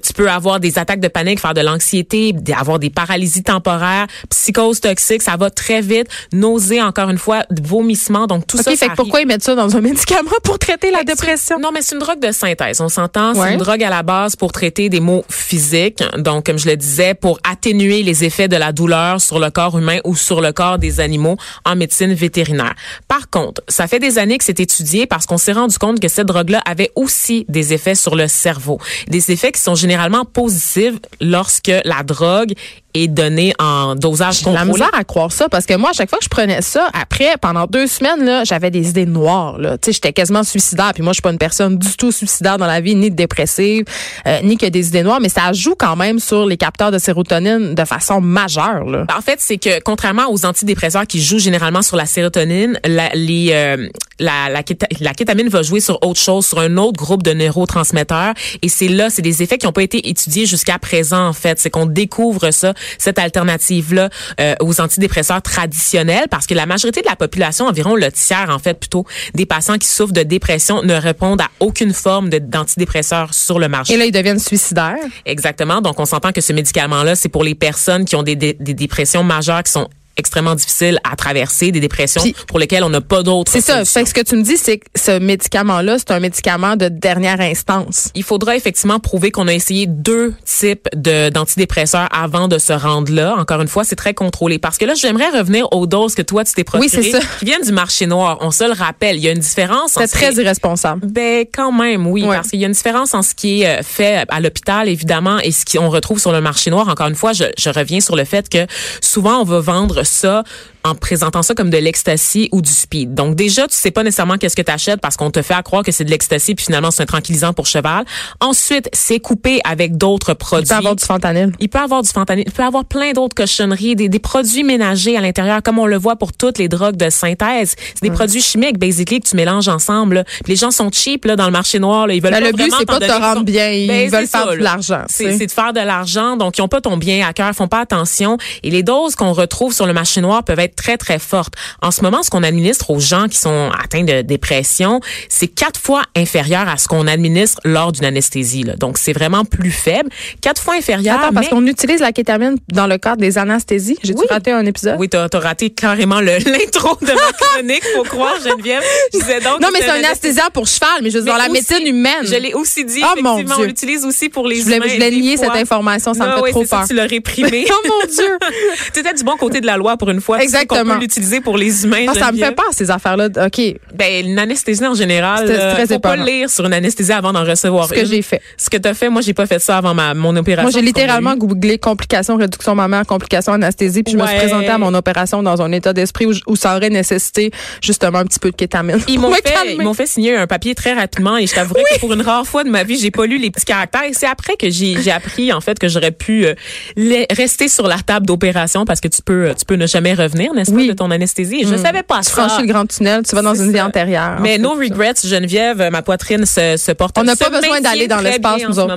tu 0.03 0.13
peux 0.13 0.31
avoir 0.31 0.61
des 0.61 0.79
attaques 0.79 1.01
de 1.01 1.09
panique, 1.09 1.41
faire 1.41 1.55
de 1.55 1.63
l'anxiété, 1.63 2.35
avoir 2.57 2.79
des 2.79 2.91
paralysies 2.91 3.43
temporaires, 3.43 4.07
psychose 4.29 4.81
toxique, 4.81 5.23
ça 5.23 5.37
va 5.37 5.49
très 5.51 5.81
vite, 5.81 6.09
nausée, 6.33 6.83
encore 6.83 7.09
une 7.09 7.19
fois, 7.19 7.45
vomissements. 7.51 8.27
Donc, 8.27 8.47
tout 8.47 8.59
OK, 8.59 8.65
ça, 8.65 8.71
fait 8.73 8.77
ça 8.77 8.89
que 8.89 8.97
pourquoi 8.97 9.23
ils 9.23 9.27
mettent 9.27 9.45
ça 9.45 9.55
dans 9.55 9.77
un 9.77 9.81
médicament 9.81 10.31
pour 10.45 10.59
traiter 10.59 10.91
la 10.91 11.05
dépression? 11.05 11.59
non, 11.59 11.71
mais 11.73 11.81
c'est 11.83 11.95
une 11.95 12.01
drogue 12.01 12.21
de 12.21 12.33
synthèse. 12.33 12.81
On 12.81 12.89
s'entend. 12.89 13.35
C'est 13.35 13.53
une 13.53 13.59
drogue 13.59 13.83
à 13.83 13.91
la 13.91 14.03
base 14.03 14.37
pour 14.37 14.53
traiter 14.53 14.89
des 14.89 15.01
maux 15.01 15.25
physiques. 15.31 16.03
Donc, 16.19 16.47
comme 16.47 16.59
je 16.59 16.69
le 16.69 16.77
disais, 16.77 17.15
pour 17.15 17.30
atténuer 17.45 18.03
les 18.03 18.25
effets 18.25 18.49
de 18.49 18.57
la 18.57 18.73
douleur 18.73 19.21
sur 19.21 19.39
le 19.39 19.51
corps 19.51 19.79
humain 19.79 19.99
ou 20.05 20.17
sur 20.17 20.41
le 20.41 20.53
corps 20.53 20.79
des 20.79 21.01
animaux 21.01 21.37
en 21.65 21.77
médecine 21.77 22.13
vétérinaire. 22.13 22.75
Par 23.09 23.31
contre, 23.31 23.63
ça 23.69 23.87
fait 23.87 23.99
des 23.99 24.19
années 24.19 24.39
que 24.39 24.45
c'est 24.45 24.61
étudié 24.61 25.07
parce 25.07 25.27
qu'on 25.27 25.39
s'est 25.39 25.53
rendu 25.53 25.79
compte 25.79 26.01
que 26.01 26.09
cette 26.09 26.27
drogue-là 26.27 26.63
avait 26.65 26.91
aussi 26.97 27.45
des 27.49 27.73
effets 27.73 27.95
sur 27.95 28.17
le 28.17 28.29
cerveau. 28.29 28.79
Des 29.09 29.31
effets 29.31 29.53
qui 29.53 29.61
sont 29.61 29.75
généralement 29.75 30.25
positifs 30.25 30.95
lorsque 31.21 31.73
la 31.85 32.03
drogue 32.03 32.55
est 32.95 33.09
donnée 33.09 33.53
en 33.59 33.95
dosage 33.95 34.39
J'ai 34.41 34.47
de 34.47 34.51
la 34.51 34.61
contrôlé. 34.61 34.85
misère 34.85 34.91
à 34.99 35.05
croire 35.05 35.33
ça 35.33 35.49
parce 35.49 35.67
que 35.67 35.75
moi, 35.75 35.91
à 35.91 35.93
chaque 35.93 36.09
fois 36.11 36.19
que 36.19 36.25
je 36.25 36.29
prenais 36.29 36.63
ça, 36.63 36.89
après, 36.93 37.35
pendant 37.41 37.67
deux 37.67 37.87
semaines, 37.87 38.25
là, 38.25 38.45
j'avais 38.45 38.71
des 38.71 38.89
idées 38.91 39.07
noires. 39.07 39.59
Là. 39.59 39.79
Tu 39.79 39.87
sais, 39.87 39.93
j'étais 39.93 40.13
quasiment 40.13 40.43
suicidaire. 40.45 40.93
Puis 40.95 41.03
moi, 41.03 41.13
je 41.13 41.17
suis 41.17 41.23
pas 41.23 41.31
une 41.31 41.39
personne 41.39 41.79
du 41.79 41.97
tout 41.97 42.13
suicidaire 42.13 42.59
dans 42.59 42.67
la 42.67 42.81
vie, 42.81 42.95
ni 42.95 43.11
dépressive, 43.11 43.85
euh, 44.27 44.41
ni 44.43 44.57
que 44.57 44.67
des 44.67 44.89
idées 44.89 45.03
noires. 45.03 45.21
Mais 45.21 45.29
ça 45.29 45.53
joue 45.53 45.75
quand 45.79 45.97
même 45.97 46.19
sur 46.19 46.47
les 46.47 46.57
capteurs 46.57 46.91
de 46.91 46.99
sérotonine 46.99 47.75
de 47.75 47.85
façon 47.85 48.21
majeure. 48.21 48.85
Là. 48.85 49.07
En 49.17 49.21
fait, 49.21 49.41
c'est 49.41 49.59
que 49.59 49.81
contrairement 49.83 50.27
aux 50.31 50.45
antidépresseurs 50.45 51.07
qui 51.07 51.21
jouent 51.23 51.39
généralement 51.39 51.83
sur 51.83 51.97
la 51.97 52.07
sérotonine, 52.07 52.79
la, 52.85 53.09
les, 53.15 53.51
euh, 53.53 53.89
la, 54.19 54.49
la, 54.49 54.63
la 55.01 55.15
kétamine 55.15 55.49
va 55.49 55.63
jouer 55.63 55.81
sur 55.81 55.99
autre 56.05 56.21
chose, 56.21 56.47
sur 56.47 56.59
un 56.59 56.77
autre 56.77 56.97
groupe 56.99 57.23
de 57.23 57.33
neurotransmetteurs. 57.33 58.35
Et 58.63 58.69
c'est 58.69 58.89
là, 58.89 59.11
c'est 59.11 59.23
des 59.23 59.43
effets 59.43 59.59
qui 59.59 59.67
n'ont 59.67 59.73
pas 59.73 59.83
été 59.83 60.09
étudiés 60.09 60.47
jusqu'à 60.47 60.79
présent, 60.79 61.27
en 61.29 61.33
fait. 61.33 61.59
C'est 61.59 61.71
qu'on 61.71 61.87
découvre 61.87 62.51
ça, 62.51 62.75
cette 62.99 63.19
alternative-là, 63.19 64.11
euh, 64.41 64.55
aux 64.61 64.81
antidépresseurs 64.81 65.43
traditionnels, 65.43 66.27
parce 66.31 66.47
que 66.47 66.55
la 66.55 66.67
majorité 66.67 67.01
de 67.01 67.07
la 67.07 67.17
population, 67.17 67.67
environ 67.67 67.95
le 67.97 68.11
tiers, 68.11 68.49
en 68.51 68.59
fait, 68.59 68.75
plutôt, 68.75 69.07
des 69.35 69.47
patients 69.47 69.79
qui 69.79 69.89
souffrent 69.89 70.13
de 70.13 70.23
dépression 70.23 70.83
ne 70.83 70.95
répondent 70.95 71.41
à 71.41 71.49
aucune 71.61 71.93
forme 71.93 72.31
d'antidépresseurs 72.31 73.35
sur 73.35 73.59
le 73.59 73.69
marché. 73.69 73.95
Et 73.95 73.97
là, 73.97 74.05
ils 74.05 74.13
deviennent 74.13 74.39
suicidaires. 74.39 74.97
Exactement. 75.27 75.81
Donc, 75.81 75.99
on 76.01 76.05
s'entend 76.05 76.33
que 76.33 76.41
ce 76.41 76.53
médicament-là, 76.53 77.17
c'est 77.17 77.29
pour 77.29 77.45
les 77.45 77.55
personnes 77.55 78.05
qui 78.05 78.17
ont 78.17 78.23
des, 78.23 78.37
des, 78.37 78.55
des 78.55 78.75
dépressions 78.75 79.23
majeures 79.23 79.63
qui 79.63 79.73
sont 79.73 79.89
extrêmement 80.21 80.55
difficiles 80.55 80.99
à 81.11 81.17
traverser, 81.17 81.73
des 81.73 81.81
dépressions 81.81 82.23
pour 82.47 82.59
lesquelles 82.59 82.85
on 82.85 82.91
n'a 82.91 83.01
pas 83.01 83.23
d'autres 83.23 83.51
C'est 83.51 83.61
ça. 83.61 83.85
Fait 83.85 84.03
que 84.05 84.09
ce 84.09 84.15
que 84.15 84.21
tu 84.21 84.37
me 84.37 84.43
dis, 84.43 84.57
c'est 84.57 84.79
que 84.79 84.87
ce 84.95 85.19
médicament-là, 85.19 85.99
c'est 85.99 86.13
un 86.13 86.21
médicament 86.21 86.77
de 86.77 86.89
dernière 86.89 87.41
instance. 87.41 88.11
Il 88.15 88.23
faudra 88.23 88.57
effectivement 88.57 89.01
prouver 89.01 89.31
qu'on 89.31 89.49
a 89.49 89.53
essayé 89.55 89.87
deux 89.87 90.35
types 90.45 90.89
de 90.95 91.29
d'antidépresseurs 91.31 92.09
avant 92.13 92.47
de 92.49 92.59
se 92.59 92.73
rendre 92.73 93.13
là. 93.13 93.35
Encore 93.39 93.61
une 93.61 93.69
fois, 93.69 93.85
c'est 93.85 93.97
très 93.97 94.15
contrôlé. 94.15 94.59
Parce 94.59 94.79
que 94.79 94.85
là, 94.85 94.95
j'aimerais 94.95 95.31
revenir 95.31 95.67
aux 95.73 95.87
doses 95.87 96.15
que 96.15 96.23
toi, 96.23 96.45
tu 96.45 96.53
t'es 96.55 96.65
procurées, 96.65 96.89
Oui, 96.97 97.03
c'est 97.05 97.11
ça. 97.11 97.21
qui 97.39 97.45
viennent 97.45 97.63
du 97.63 97.73
marché 97.73 98.07
noir. 98.07 98.39
On 98.41 98.51
se 98.51 98.65
le 98.65 98.73
rappelle. 98.73 99.17
Il 99.17 99.23
y 99.23 99.29
a 99.29 99.33
une 99.33 99.39
différence. 99.39 99.97
en 99.97 100.01
C'est 100.01 100.07
ce 100.07 100.13
très 100.13 100.31
qui 100.33 100.41
irresponsable. 100.41 101.07
Ben 101.07 101.45
quand 101.53 101.73
même, 101.73 102.07
oui, 102.07 102.25
Ouais. 102.25 102.37
parce 102.37 102.49
qu'il 102.49 102.61
y 102.61 102.65
a 102.65 102.67
une 102.67 102.73
différence 102.75 103.15
en 103.15 103.23
ce 103.23 103.35
qui 103.35 103.63
est 103.63 103.81
euh, 103.81 103.83
fait 103.83 104.25
à 104.29 104.41
l'hôpital, 104.41 104.89
évidemment, 104.89 105.39
et 105.39 105.51
ce 105.53 105.65
qu'on 105.65 105.89
retrouve 105.89 106.19
sur 106.19 106.33
le 106.33 106.41
marché 106.41 106.71
noir. 106.71 106.89
Encore 106.89 107.09
une 107.09 107.15
fois, 107.15 107.33
je, 107.33 107.45
je 107.59 107.71
reviens 107.71 108.01
sur 108.01 108.17
le 108.17 108.25
fait 108.25 108.49
que 108.49 108.67
souvent 109.01 109.39
on 109.41 109.45
va 109.45 109.61
vendre 109.61 110.05
ça 110.11 110.43
en 110.85 110.95
présentant 110.95 111.43
ça 111.43 111.55
comme 111.55 111.71
de 111.71 111.77
l'ecstasy 111.77 112.49
ou 112.53 112.63
du 112.63 112.71
speed. 112.71 113.15
Donc 113.15 113.35
déjà, 113.35 113.67
tu 113.69 113.75
sais 113.75 113.91
pas 113.91 114.03
nécessairement 114.03 114.37
qu'est-ce 114.39 114.57
que 114.57 114.63
tu 114.63 114.73
achètes 114.73 115.01
parce 115.01 115.17
qu'on 115.17 115.31
te 115.31 115.43
fait 115.43 115.55
à 115.55 115.63
croire 115.63 115.83
que 115.83 115.93
c'est 115.93 116.05
de 116.05 116.11
l'ecstasy 116.11 116.55
puis 116.55 116.65
finalement 116.65 116.91
c'est 116.91 117.03
un 117.03 117.07
tranquillisant 117.07 117.53
pour 117.53 117.67
cheval. 117.67 118.05
Ensuite, 118.41 118.89
c'est 118.93 119.21
coupé 119.21 119.61
avec 119.65 119.97
d'autres 119.97 120.35
produits. 120.35 120.67
Il 120.67 120.69
peut 120.71 120.75
avoir 120.79 120.97
du 120.97 121.05
fentanyl. 121.05 121.53
Il 121.61 121.69
peut 121.69 121.79
avoir 121.79 122.03
du 122.03 122.09
fentanyl, 122.09 122.45
il 122.47 122.53
peut 122.53 122.63
avoir 122.63 122.85
plein 122.85 123.13
d'autres 123.13 123.35
cochonneries, 123.35 123.97
des, 123.97 124.09
des 124.09 124.19
produits 124.19 124.65
ménagers 124.65 125.17
à 125.17 125.21
l'intérieur, 125.21 125.63
comme 125.63 125.79
on 125.79 125.87
le 125.87 125.97
voit 125.99 126.17
pour 126.17 126.33
toutes 126.33 126.59
les 126.59 126.69
drogues 126.69 126.97
de 126.97 127.11
synthèse. 127.11 127.75
C'est 127.95 128.03
des 128.03 128.11
produits 128.11 128.41
chimiques, 128.43 128.79
basically, 128.79 129.21
que 129.21 129.29
tu 129.29 129.37
mélanges 129.37 129.69
ensemble. 129.69 130.17
là. 130.17 130.25
Puis 130.25 130.53
les 130.53 130.57
gens 130.57 130.71
sont 130.71 130.91
cheap 130.93 131.25
là, 131.25 131.37
dans 131.37 131.47
le 131.47 131.53
marché 131.53 131.79
noir. 131.79 132.07
Là. 132.07 132.15
Ils 132.15 132.23
veulent 132.23 132.33
Ben, 132.33 132.41
pas 132.43 132.47
le 132.51 132.53
but, 132.57 132.73
c'est 132.79 132.87
pas 132.87 132.99
de 132.99 133.07
te 133.07 133.13
rendre 133.13 133.43
bien. 133.45 133.71
Ils 133.71 133.87
Ben, 133.89 134.11
veulent 134.11 134.27
faire 134.27 134.45
ça, 134.47 134.53
de 134.57 134.63
l'argent. 134.63 135.03
c'est 135.09 135.47
de 135.47 135.51
faire 135.51 135.73
de 135.73 135.81
l'argent. 135.81 136.37
Donc, 136.37 136.59
ils 136.59 136.63
ont 136.63 136.69
pas 136.69 136.81
ton 136.81 136.97
bien 136.97 137.27
à 137.27 137.33
cœur, 137.33 137.53
font 137.55 137.69
pas 137.69 137.81
attention. 137.81 138.39
Et 138.63 138.71
les 138.71 138.83
doses 138.83 139.15
qu'on 139.15 139.33
retrouve 139.33 139.73
sur 139.75 139.87
le 139.87 139.93
marché 139.93 140.21
noir 140.21 140.43
peuvent 140.45 140.59
être 140.59 140.70
très, 140.71 140.97
très 140.97 141.19
fortes. 141.19 141.55
En 141.83 141.91
ce 141.91 142.03
moment, 142.03 142.23
ce 142.23 142.31
qu'on 142.31 142.43
administre 142.43 142.91
aux 142.91 143.01
gens 143.01 143.27
qui 143.29 143.39
sont 143.39 143.71
atteints 143.83 144.05
de 144.05 144.23
dépression, 144.23 145.01
c'est 145.29 145.49
quatre 145.49 145.79
fois 145.81 146.03
inférieur 146.17 146.69
à 146.69 146.77
ce 146.77 146.89
qu'on 146.89 147.07
administre 147.07 147.61
lors 147.65 147.93
d'une 147.93 148.05
anesthésie. 148.05 148.63
Là. 148.65 148.75
Donc, 148.77 148.99
c'est 148.99 149.13
vraiment 149.13 149.45
plus 149.45 149.71
faible. 149.71 150.09
Quatre 150.41 150.63
fois 150.63 150.75
inférieur. 150.75 151.19
Attends, 151.21 151.33
parce 151.33 151.47
mais- 151.47 151.51
qu'on 151.51 151.67
utilise 151.67 152.01
la 152.01 152.13
kétamine 152.13 152.57
dans 152.73 152.87
le 152.87 152.99
cadre 152.99 153.21
des 153.21 153.39
anesthésies. 153.39 153.99
J'ai-tu 154.03 154.21
Oui. 154.21 154.27
raté 154.31 154.53
un 154.53 154.65
épisode? 154.67 154.97
Oui, 154.99 155.09
t'as 155.09 155.27
as 155.33 155.39
raté 155.39 155.71
carrément 155.71 156.21
l'intro 156.21 156.97
de 157.01 157.07
ma 157.07 157.33
chronique, 157.39 157.83
faut 157.95 158.03
croire, 158.05 158.35
Geneviève. 158.43 158.83
Je 159.13 159.19
disais 159.19 159.41
donc 159.41 159.61
Non, 159.61 159.69
mais 159.73 159.81
c'est 159.81 159.91
un 159.91 159.95
anesthésiant 159.95 160.49
pour 160.53 160.67
cheval, 160.67 161.01
mais 161.03 161.11
je 161.11 161.19
veux 161.19 161.25
dire, 161.25 161.33
dans 161.33 161.39
la 161.39 161.45
aussi, 161.45 161.53
médecine 161.53 161.87
humaine. 161.87 162.25
Je 162.25 162.35
l'ai 162.37 162.55
aussi 162.55 162.85
dit, 162.85 163.03
Oh, 163.05 163.21
mon 163.23 163.37
Dieu. 163.43 163.47
on 163.59 163.63
l'utilise 163.63 164.05
aussi 164.05 164.29
pour 164.29 164.47
les 164.47 164.57
Je 164.57 164.63
voulais, 164.65 164.77
humains. 164.77 164.87
je 164.89 164.95
voulais 164.95 165.11
nier 165.11 165.37
cette 165.37 165.51
information, 165.51 166.15
ça 166.15 166.25
me 166.27 166.31
Ah 166.33 166.37
fait 166.37 166.43
oui, 166.43 166.51
trop 166.51 166.63
c'est 166.63 166.69
ça, 166.71 166.77
peur. 166.79 166.89
tu 166.89 166.95
l'as 166.95 167.07
réprimé. 167.07 167.67
oh 167.71 167.89
mon 167.89 168.07
Dieu! 168.13 168.39
tu 168.95 169.01
étais 169.01 169.15
du 169.15 169.25
bon 169.25 169.37
côté 169.37 169.61
de 169.61 169.67
la 169.67 169.77
loi 169.77 169.97
pour 169.97 170.11
une 170.11 170.21
fois. 170.21 170.39
Sais 170.41 170.60
Exactement. 170.63 170.93
qu'on 170.95 170.95
peut 170.97 171.01
l'utiliser 171.03 171.41
pour 171.41 171.57
les 171.59 171.85
humains. 171.85 172.07
Ah, 172.09 172.15
ça 172.15 172.33
me 172.33 172.39
fait 172.39 172.55
peur, 172.55 172.67
ces 172.73 172.91
affaires-là. 172.91 173.29
OK, 173.47 173.61
Ben, 173.95 174.27
une 174.27 174.39
anesthésie 174.39 174.87
en 174.87 174.95
général, 174.95 175.47
euh, 175.49 175.75
très 175.75 175.87
faut 175.87 175.99
pas 175.99 176.17
lire 176.17 176.49
sur 176.51 176.65
une 176.67 176.73
anesthésie 176.73 177.13
avant 177.13 177.33
d'en 177.33 177.45
recevoir 177.45 177.89
ce 177.89 177.95
que 177.95 178.05
j'ai 178.05 178.23
fait. 178.23 178.41
Ce 178.57 178.69
que 178.71 178.77
t'as 178.77 178.95
fait, 178.95 179.09
moi, 179.09 179.23
j'ai 179.23 179.35
pas 179.35 179.47
fait 179.47 179.59
ça 179.59 179.79
avant 179.79 179.95
ma, 179.95 180.15
mon 180.15 180.35
opération. 180.37 180.71
Moi, 180.71 180.71
j'ai 180.73 180.85
littéralement 180.85 181.37
googlé 181.37 181.79
complications, 181.79 182.37
réduction 182.37 182.75
mammaire, 182.75 183.07
complications 183.07 183.53
anesthésie, 183.53 184.03
puis 184.03 184.13
je 184.13 184.19
me 184.19 184.27
suis 184.27 184.37
présentée 184.37 184.69
à 184.69 184.79
mon 184.79 184.93
opération 184.95 185.43
dans 185.43 185.61
un 185.63 185.73
état 185.73 185.93
d'esprit 185.93 186.27
où, 186.27 186.33
où 186.47 186.57
ça 186.57 186.77
aurait 186.77 186.91
nécessité 186.91 187.51
justement 187.83 188.19
un 188.19 188.25
petit 188.25 188.39
peu 188.39 188.51
de 188.51 188.57
kétamine. 188.57 188.99
Ils 189.09 189.19
m'ont 189.19 189.33
fait, 189.35 189.43
calmer. 189.43 189.75
ils 189.79 189.83
m'ont 189.83 189.95
fait 189.95 190.07
signer 190.07 190.37
un 190.37 190.47
papier 190.47 190.75
très 190.75 190.93
rapidement 190.93 191.37
et 191.37 191.47
je 191.47 191.55
t'avouerais 191.55 191.83
que 191.95 192.01
pour 192.01 192.13
une 192.13 192.23
rare 192.23 192.47
fois 192.47 192.65
de 192.65 192.71
ma 192.71 192.85
vie, 192.85 192.99
j'ai 192.99 193.11
pas 193.11 193.27
lu 193.27 193.39
les 193.39 193.51
petits 193.51 193.65
caractères. 193.65 194.05
Et 194.05 194.13
c'est 194.13 194.27
après 194.27 194.57
que 194.57 194.71
j'ai, 194.71 195.01
j'ai 195.03 195.11
appris 195.11 195.53
en 195.53 195.61
fait 195.61 195.79
que 195.79 195.89
j'aurais 195.89 196.11
pu 196.13 196.45
euh, 196.47 196.55
les- 196.97 197.27
rester 197.31 197.69
sur 197.69 197.87
la 197.87 197.99
table 197.99 198.27
d'opération 198.27 198.85
parce 198.85 199.01
que 199.01 199.09
tu 199.09 199.23
peux, 199.23 199.53
tu 199.59 199.65
peux 199.65 199.77
ne 199.77 199.87
jamais 199.87 200.15
revenir, 200.15 200.50
n'est-ce 200.55 200.71
Oui. 200.71 200.87
pas, 200.87 200.93
de 200.93 200.99
ton 200.99 201.11
anesthésie? 201.11 201.65
Je 201.67 201.77
savais 201.77 202.03
pas 202.03 202.19
Tu 202.21 202.31
ça. 202.31 202.47
franchis 202.47 202.67
le 202.67 202.73
grand 202.73 202.87
tunnel, 202.87 203.23
tu 203.29 203.35
vas 203.35 203.43
dans 203.43 203.55
une 203.55 203.73
vie 203.73 203.81
antérieure. 203.81 204.39
Mais 204.41 204.59
no 204.59 204.71
regrets, 204.75 205.15
Geneviève, 205.25 205.89
ma 205.91 206.03
poitrine 206.03 206.47
se, 206.47 206.77
se 206.77 206.93
porte. 206.93 207.17
On 207.19 207.25
n'a 207.25 207.37
pas 207.37 207.51
besoin 207.51 207.81
d'aller 207.81 208.07
dans 208.09 208.21
l'espace, 208.21 208.63
nous 208.67 208.75
ce 208.75 208.81
autres. 208.81 208.97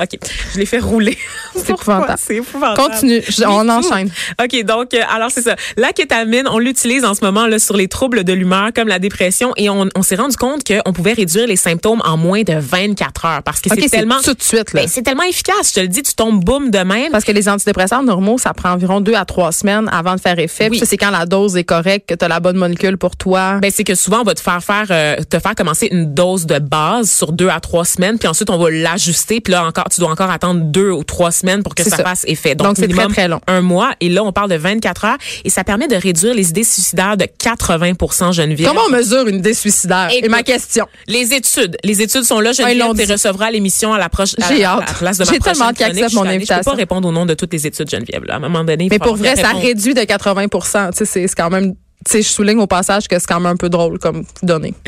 OK. 0.00 0.18
Je 0.54 0.58
l'ai 0.58 0.66
fait 0.66 0.78
rouler. 0.78 1.16
C'est 1.54 1.70
épouvantable. 1.70 2.14
C'est 2.18 2.36
épouvantable. 2.36 2.90
Continue, 2.90 3.22
Je- 3.28 3.44
on 3.44 3.68
enchaîne. 3.68 4.10
OK, 4.42 4.64
donc, 4.64 4.94
euh, 4.94 5.00
alors 5.14 5.30
c'est 5.30 5.42
ça. 5.42 5.56
La 5.76 5.92
kétamine, 5.92 6.46
on 6.50 6.58
l'utilise 6.58 7.04
en 7.04 7.14
ce 7.14 7.24
moment 7.24 7.46
là, 7.46 7.58
sur 7.58 7.76
les 7.76 7.88
troubles 7.88 8.24
de 8.24 8.32
l'humeur 8.32 8.70
comme 8.74 8.88
la 8.88 8.98
dépression 8.98 9.52
et 9.56 9.68
on, 9.70 9.88
on 9.94 10.02
s'est 10.02 10.16
rendu 10.16 10.36
compte 10.36 10.62
qu'on 10.64 10.92
pouvait 10.92 11.12
réduire 11.12 11.46
les 11.46 11.56
symptômes 11.56 12.02
en 12.04 12.16
moins 12.16 12.42
de 12.42 12.54
24 12.58 13.24
heures 13.24 13.42
parce 13.42 13.60
que 13.60 13.68
OK, 13.70 13.76
c'est 13.76 13.82
c'est 13.88 13.96
tellement... 13.98 14.20
tout 14.22 14.34
de 14.34 14.42
suite. 14.42 14.72
Là. 14.72 14.82
Ben, 14.82 14.88
c'est 14.88 15.02
tellement 15.02 15.22
efficace. 15.24 15.68
Je 15.70 15.74
te 15.74 15.80
le 15.80 15.88
dis, 15.88 16.02
tu 16.02 16.14
tombes 16.14 16.42
boum 16.42 16.70
de 16.70 16.78
même. 16.78 17.12
Parce 17.12 17.24
que 17.24 17.32
les 17.32 17.48
antidépresseurs 17.48 18.02
normaux, 18.02 18.38
ça 18.38 18.52
prend 18.54 18.70
environ 18.72 19.00
deux 19.00 19.14
à 19.14 19.24
trois 19.24 19.52
semaines 19.52 19.88
avant 19.92 20.14
de 20.14 20.20
faire 20.20 20.38
effet. 20.38 20.63
Oui. 20.64 20.70
Puis 20.70 20.78
ça, 20.80 20.86
c'est 20.86 20.96
quand 20.96 21.10
la 21.10 21.26
dose 21.26 21.56
est 21.56 21.64
correcte, 21.64 22.08
que 22.08 22.14
tu 22.14 22.24
as 22.24 22.28
la 22.28 22.40
bonne 22.40 22.56
molécule 22.56 22.96
pour 22.98 23.16
toi. 23.16 23.58
Ben, 23.60 23.70
c'est 23.74 23.84
que 23.84 23.94
souvent, 23.94 24.20
on 24.20 24.24
va 24.24 24.34
te 24.34 24.40
faire 24.40 24.62
faire, 24.62 24.86
euh, 24.90 25.16
te 25.28 25.38
faire 25.38 25.54
commencer 25.54 25.88
une 25.90 26.14
dose 26.14 26.46
de 26.46 26.58
base 26.58 27.10
sur 27.10 27.32
deux 27.32 27.48
à 27.48 27.60
trois 27.60 27.84
semaines, 27.84 28.18
puis 28.18 28.28
ensuite, 28.28 28.50
on 28.50 28.58
va 28.58 28.70
l'ajuster, 28.70 29.40
puis 29.40 29.52
là, 29.52 29.64
encore, 29.64 29.88
tu 29.90 30.00
dois 30.00 30.10
encore 30.10 30.30
attendre 30.30 30.60
deux 30.62 30.90
ou 30.90 31.04
trois 31.04 31.30
semaines 31.30 31.62
pour 31.62 31.74
que 31.74 31.82
ça, 31.82 31.96
ça. 31.96 32.02
fasse 32.02 32.24
effet. 32.26 32.54
Donc, 32.54 32.76
c'est 32.78 32.88
très, 32.88 33.06
très 33.08 33.28
long. 33.28 33.40
Un 33.46 33.60
mois, 33.60 33.92
et 34.00 34.08
là, 34.08 34.22
on 34.24 34.32
parle 34.32 34.50
de 34.50 34.56
24 34.56 35.04
heures, 35.04 35.18
et 35.44 35.50
ça 35.50 35.64
permet 35.64 35.88
de 35.88 35.96
réduire 35.96 36.34
les 36.34 36.50
idées 36.50 36.64
suicidaires 36.64 37.16
de 37.16 37.26
80 37.38 38.32
Geneviève. 38.32 38.68
Comment 38.68 38.82
on 38.88 38.92
mesure 38.92 39.26
une 39.26 39.36
idée 39.36 39.54
suicidaire? 39.54 40.08
Et 40.12 40.28
ma 40.28 40.42
question. 40.42 40.86
Les 41.06 41.32
études. 41.34 41.76
Les 41.84 42.02
études 42.02 42.24
sont 42.24 42.40
là. 42.40 42.52
Geneviève, 42.52 42.90
tu 42.96 43.06
dit. 43.06 43.12
recevras 43.12 43.50
l'émission 43.50 43.92
à 43.92 43.98
la, 43.98 44.08
proche, 44.08 44.34
à, 44.40 44.46
à 44.46 44.52
la 44.80 44.82
place 44.98 45.18
de 45.18 45.24
ma 45.24 45.32
J'ai 45.32 45.38
tellement 45.38 45.66
hâte 45.66 45.78
mon 45.80 45.86
allée- 45.86 46.08
Je 46.08 46.14
peux 46.16 46.28
invitation. 46.28 46.72
pas 46.72 46.76
répondre 46.76 47.08
au 47.08 47.12
nom 47.12 47.26
de 47.26 47.34
toutes 47.34 47.52
les 47.52 47.66
études, 47.66 47.90
Geneviève. 47.90 48.24
Là. 48.24 48.34
À 48.34 48.36
un 48.36 48.40
moment 48.40 48.64
donné, 48.64 48.88
Mais 48.90 48.98
pour 48.98 49.16
vrai, 49.16 49.36
ça 49.36 49.52
réduit 49.52 49.94
de 49.94 50.02
80 50.02 50.48
Tu 50.92 50.98
sais, 50.98 51.04
c'est 51.04 51.26
c'est 51.26 51.34
quand 51.34 51.50
même... 51.50 51.74
Tu 52.04 52.12
sais, 52.12 52.22
je 52.22 52.28
souligne 52.28 52.58
au 52.58 52.66
passage 52.66 53.08
que 53.08 53.18
c'est 53.18 53.26
quand 53.26 53.40
même 53.40 53.52
un 53.52 53.56
peu 53.56 53.68
drôle 53.68 53.98
comme 53.98 54.24
données. 54.42 54.74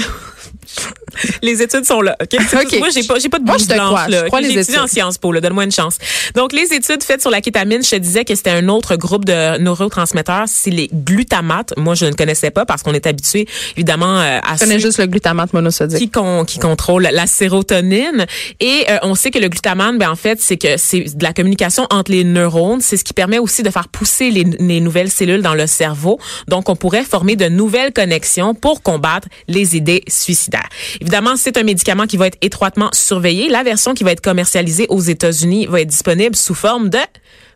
Les 1.42 1.62
études 1.62 1.85
sont 1.87 2.02
là. 2.02 2.14
OK? 2.20 2.28
C'est 2.50 2.56
OK. 2.56 2.68
tout. 2.68 2.78
Moi, 2.78 2.88
j'ai 2.94 3.02
pas, 3.04 3.18
j'ai 3.18 3.28
pas 3.28 3.38
de 3.38 3.44
Moi, 3.44 3.56
je 3.58 3.64
te 3.64 3.73
blanche, 3.73 3.87
crois. 3.88 4.08
là. 4.08 4.20
Je 4.23 4.26
crois 4.26 4.40
OK? 4.40 4.44
les 4.46 4.58
études. 4.58 4.78
en 4.78 4.87
Sciences 4.87 5.16
Po, 5.16 5.32
là. 5.32 5.40
Donne-moi 5.40 5.64
une 5.64 5.73
chance. 5.73 5.96
Donc, 6.35 6.52
les 6.52 6.73
études 6.75 7.02
faites 7.02 7.23
sur 7.23 7.30
la 7.30 7.40
kétamine, 7.40 7.82
je 7.82 7.90
te 7.90 7.96
disais 7.96 8.25
que 8.25 8.35
c'était 8.35 8.50
un 8.50 8.68
autre 8.68 8.96
groupe 8.96 9.25
de 9.25 9.56
neurotransmetteurs. 9.58 10.44
C'est 10.46 10.70
les 10.70 10.88
glutamates. 10.92 11.73
Moi, 11.78 11.94
je 11.94 12.04
ne 12.06 12.12
connaissais 12.12 12.50
pas 12.50 12.66
parce 12.66 12.82
qu'on 12.82 12.92
est 12.92 13.06
habitué, 13.06 13.46
évidemment, 13.76 14.20
euh, 14.20 14.40
à 14.42 14.54
Je 14.56 14.61
connais 14.61 14.78
juste 14.78 14.99
le 14.99 15.06
glutamate 15.06 15.52
monosodique. 15.54 15.99
qui, 15.99 16.11
con- 16.11 16.44
qui 16.44 16.58
contrôle 16.58 17.04
la 17.11 17.26
sérotonine. 17.26 18.26
Et 18.61 18.85
euh, 18.90 18.99
on 19.02 19.14
sait 19.14 19.30
que 19.30 19.38
le 19.38 19.49
glutamate, 19.49 19.96
ben 19.99 20.11
en 20.11 20.16
fait, 20.16 20.40
c'est 20.40 20.56
que 20.58 20.76
c'est 20.76 21.16
de 21.16 21.23
la 21.23 21.32
communication 21.32 21.87
entre 21.90 22.11
les 22.11 22.25
neurones. 22.25 22.80
C'est 22.82 22.96
ce 22.99 23.04
qui 23.04 23.14
permet 23.14 23.38
aussi 23.38 23.62
de 23.62 23.70
faire 23.70 23.88
pousser 23.88 24.30
les, 24.30 24.44
les 24.44 24.80
nouvelles 24.80 25.11
cellules 25.11 25.42
dans 25.42 25.54
le 25.54 25.66
cerveau. 25.66 26.18
Donc, 26.49 26.68
on 26.68 26.76
pourrait 26.76 27.04
former 27.06 27.36
de 27.36 27.48
nouvelles 27.48 27.92
connexions 27.92 28.54
pour 28.54 28.82
combattre 28.82 29.28
les 29.48 29.76
idées 29.76 30.02
suicidaires. 30.08 30.68
Évidemment, 31.00 31.36
c'est 31.36 31.56
un 31.56 31.62
médicament 31.62 32.06
qui 32.06 32.16
va 32.16 32.26
être 32.26 32.38
étroitement 32.42 32.90
surveillé. 32.92 33.48
La 33.48 33.62
version 33.62 33.94
qui 33.94 34.04
va 34.04 34.12
être 34.12 34.20
commercialisée 34.20 34.86
aux 34.88 35.00
États-Unis 35.00 35.66
va 35.66 35.80
être 35.80 35.88
disponible 35.88 36.36
sous 36.36 36.54
forme 36.54 36.90
de 36.90 36.98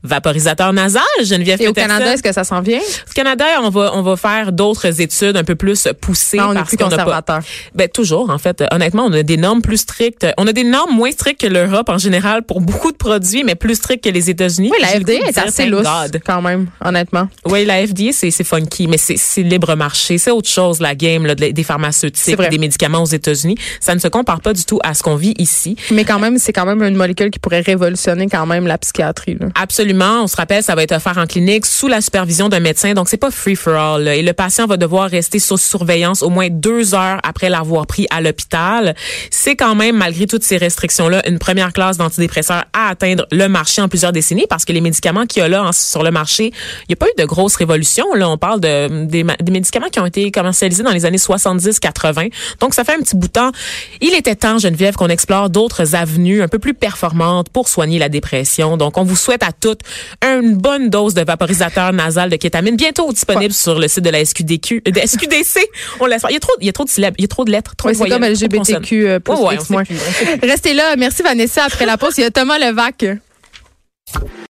vaporisateur 0.03 0.73
nasal. 0.73 1.03
Geneviève 1.23 1.61
Et 1.61 1.69
au 1.69 1.73
Peterson. 1.73 1.89
Canada, 1.95 2.15
est-ce 2.15 2.23
que 2.23 2.33
ça 2.33 2.45
s'en 2.45 2.61
vient? 2.61 2.79
Au 2.79 3.13
Canada, 3.15 3.45
on 3.63 3.71
va 3.71 3.93
on 3.95 4.03
va 4.03 4.17
faire 4.17 4.53
d'autres 4.53 5.01
études 5.01 5.37
un 5.37 5.45
peu 5.45 5.55
plus 5.55 5.89
poussées 6.01 6.39
Ah, 6.41 6.49
on 6.49 6.53
est 6.53 6.57
parce 6.57 6.69
plus 6.69 6.77
pas 6.77 6.85
conservateur. 6.85 7.41
ben 7.75 7.89
toujours 7.89 8.31
en 8.31 8.39
fait 8.39 8.63
honnêtement 8.73 9.05
on 9.07 9.13
a 9.13 9.23
des 9.23 9.37
normes 9.37 9.63
plus 9.63 9.79
strictes 9.79 10.27
on 10.39 10.47
a 10.47 10.53
des 10.53 10.65
normes 10.65 10.95
moins 10.95 11.11
strictes 11.11 11.41
que 11.41 11.47
l'Europe 11.47 11.89
en 11.89 11.99
général 11.99 12.43
pour 12.43 12.61
beaucoup 12.61 12.93
de 12.93 12.97
produits 12.97 13.45
mais 13.45 13.55
plus 13.55 13.75
strictes 13.77 14.05
que 14.05 14.11
les 14.11 14.31
États-Unis 14.31 14.71
Oui, 14.73 14.79
la 14.81 14.89
FDA 15.01 15.29
est 15.29 15.39
assez 15.39 15.67
lousse, 15.67 15.87
quand 16.25 16.43
même, 16.43 16.69
honnêtement. 16.85 17.29
Oui, 17.47 17.65
la 17.65 17.87
FDA 17.87 18.13
c'est 18.13 18.31
funky 18.45 18.87
mais 18.87 18.99
c'est 18.99 19.17
c'est 19.17 19.43
libre 19.43 19.75
marché 19.75 20.19
c'est 20.19 20.31
autre 20.31 20.49
chose 20.49 20.81
la 20.81 20.95
game 20.95 21.27
là, 21.27 21.35
de- 21.35 21.51
des 21.51 21.63
pharmaceutiques 21.65 22.41
des 22.51 22.59
médicaments 22.59 23.03
aux 23.03 23.07
États-Unis 23.07 23.57
ça 23.81 23.95
ne 23.95 24.01
se 24.01 24.09
compare 24.09 24.41
pas 24.41 24.53
du 24.53 24.65
tout 24.65 24.79
à 24.83 24.95
ce 24.95 25.03
qu'on 25.03 25.17
vit 25.17 25.35
ici 25.39 25.77
Mais 25.91 26.05
quand 26.05 26.19
même, 26.19 26.39
c'est 26.39 26.53
quand 26.53 26.65
même 26.67 26.83
une 26.83 26.97
molécule 26.97 27.31
qui 27.31 27.39
pourrait 27.39 27.61
révolutionner 27.61 28.29
quand 28.29 28.47
même 28.47 28.67
la 28.67 28.79
psychiatrie. 28.79 29.37
Là. 29.41 29.49
Absolument. 29.55 29.90
On 30.01 30.27
se 30.27 30.37
rappelle, 30.37 30.63
ça 30.63 30.75
va 30.75 30.83
être 30.83 30.93
offert 30.93 31.19
en 31.19 31.27
clinique 31.27 31.67
sous 31.67 31.89
la 31.89 32.01
supervision 32.01 32.49
d'un 32.49 32.61
médecin. 32.61 32.95
Donc, 32.95 33.09
c'est 33.09 33.17
pas 33.17 33.31
free 33.31 33.57
for 33.57 33.75
all. 33.75 34.09
Et 34.09 34.23
le 34.23 34.33
patient 34.33 34.67
va 34.67 34.77
devoir 34.77 35.11
rester 35.11 35.39
sous 35.39 35.59
surveillance 35.59 36.23
au 36.23 36.31
moins 36.31 36.49
deux 36.51 36.95
heures 36.95 37.21
après 37.23 37.49
l'avoir 37.49 37.87
pris 37.87 38.07
à 38.11 38.21
l'hôpital. 38.21 38.95
C'est 39.31 39.57
quand 39.57 39.75
même, 39.75 39.97
malgré 39.97 40.27
toutes 40.27 40.45
ces 40.45 40.57
restrictions-là, 40.57 41.29
une 41.29 41.39
première 41.39 41.73
classe 41.73 41.97
d'antidépresseurs 41.97 42.65
à 42.73 42.89
atteindre 42.89 43.27
le 43.33 43.49
marché 43.49 43.83
en 43.83 43.89
plusieurs 43.89 44.13
décennies 44.13 44.47
parce 44.49 44.65
que 44.65 44.73
les 44.73 44.81
médicaments 44.81 45.27
qu'il 45.27 45.43
y 45.43 45.45
a 45.45 45.49
là 45.49 45.71
sur 45.73 46.03
le 46.03 46.11
marché, 46.11 46.47
il 46.47 46.87
n'y 46.91 46.93
a 46.95 46.97
pas 46.97 47.07
eu 47.07 47.21
de 47.21 47.25
grosse 47.25 47.57
révolution. 47.57 48.05
Là, 48.15 48.29
on 48.29 48.39
parle 48.39 48.61
de, 48.61 49.05
des, 49.05 49.25
des 49.41 49.53
médicaments 49.53 49.89
qui 49.89 50.01
ont 50.01 50.07
été 50.07 50.31
commercialisés 50.31 50.83
dans 50.83 50.93
les 50.93 51.05
années 51.05 51.19
70-80. 51.19 52.31
Donc, 52.61 52.75
ça 52.75 52.85
fait 52.85 52.95
un 52.95 53.01
petit 53.01 53.17
bout 53.17 53.29
de 53.29 53.33
temps. 53.33 53.53
Il 54.01 54.15
était 54.15 54.37
temps, 54.37 54.59
Geneviève, 54.59 54.95
qu'on 54.95 55.09
explore 55.09 55.51
d'autres 55.51 55.95
avenues 55.95 56.43
un 56.43 56.49
peu 56.49 56.59
plus 56.59 56.75
performantes 56.75 57.49
pour 57.51 57.69
soigner 57.69 57.99
la 57.99 58.09
dépression. 58.09 58.77
Donc, 58.77 58.99
on 58.99 59.05
vous 59.05 59.17
souhaite 59.17 59.43
à 59.43 59.53
toutes 59.53 59.80
une 60.23 60.57
bonne 60.57 60.91
dose 60.91 61.15
de 61.15 61.23
vaporisateur 61.23 61.93
nasal 61.93 62.31
de 62.31 62.37
kétamine, 62.37 62.77
bientôt 62.77 63.13
disponible 63.13 63.53
sur 63.53 63.79
le 63.79 63.89
site 63.89 64.05
de 64.05 64.11
la 64.11 64.25
SQDQ, 64.25 64.83
euh, 64.87 64.91
de 64.91 65.01
SQDC. 65.01 65.69
On 66.01 66.07
l'espère. 66.07 66.31
Il 66.31 66.35
y 66.35 66.37
a 66.37 66.41
trop, 66.41 66.53
il 66.61 66.67
y 66.67 66.71
a 66.71 66.73
trop 66.73 66.85
de 66.85 66.91
syllabes, 66.91 67.15
il 67.19 67.23
y 67.23 67.25
a 67.25 67.29
trop 67.29 67.45
de 67.45 67.51
lettres, 67.51 67.77
trop 67.77 67.91
de 67.91 67.95
c'est 67.95 68.09
comme 68.09 68.25
LGBTQ 68.25 69.09
euh. 69.09 69.19
Ouais, 69.29 69.57
plus. 69.85 69.97
Restez 70.43 70.75
là. 70.75 70.97
Merci 70.97 71.23
Vanessa. 71.23 71.65
Après 71.65 71.87
la 71.87 71.97
pause, 71.97 72.15
il 72.19 72.23
y 72.23 72.25
a 72.25 72.31
Thomas 72.31 72.59
Levac. 72.59 73.05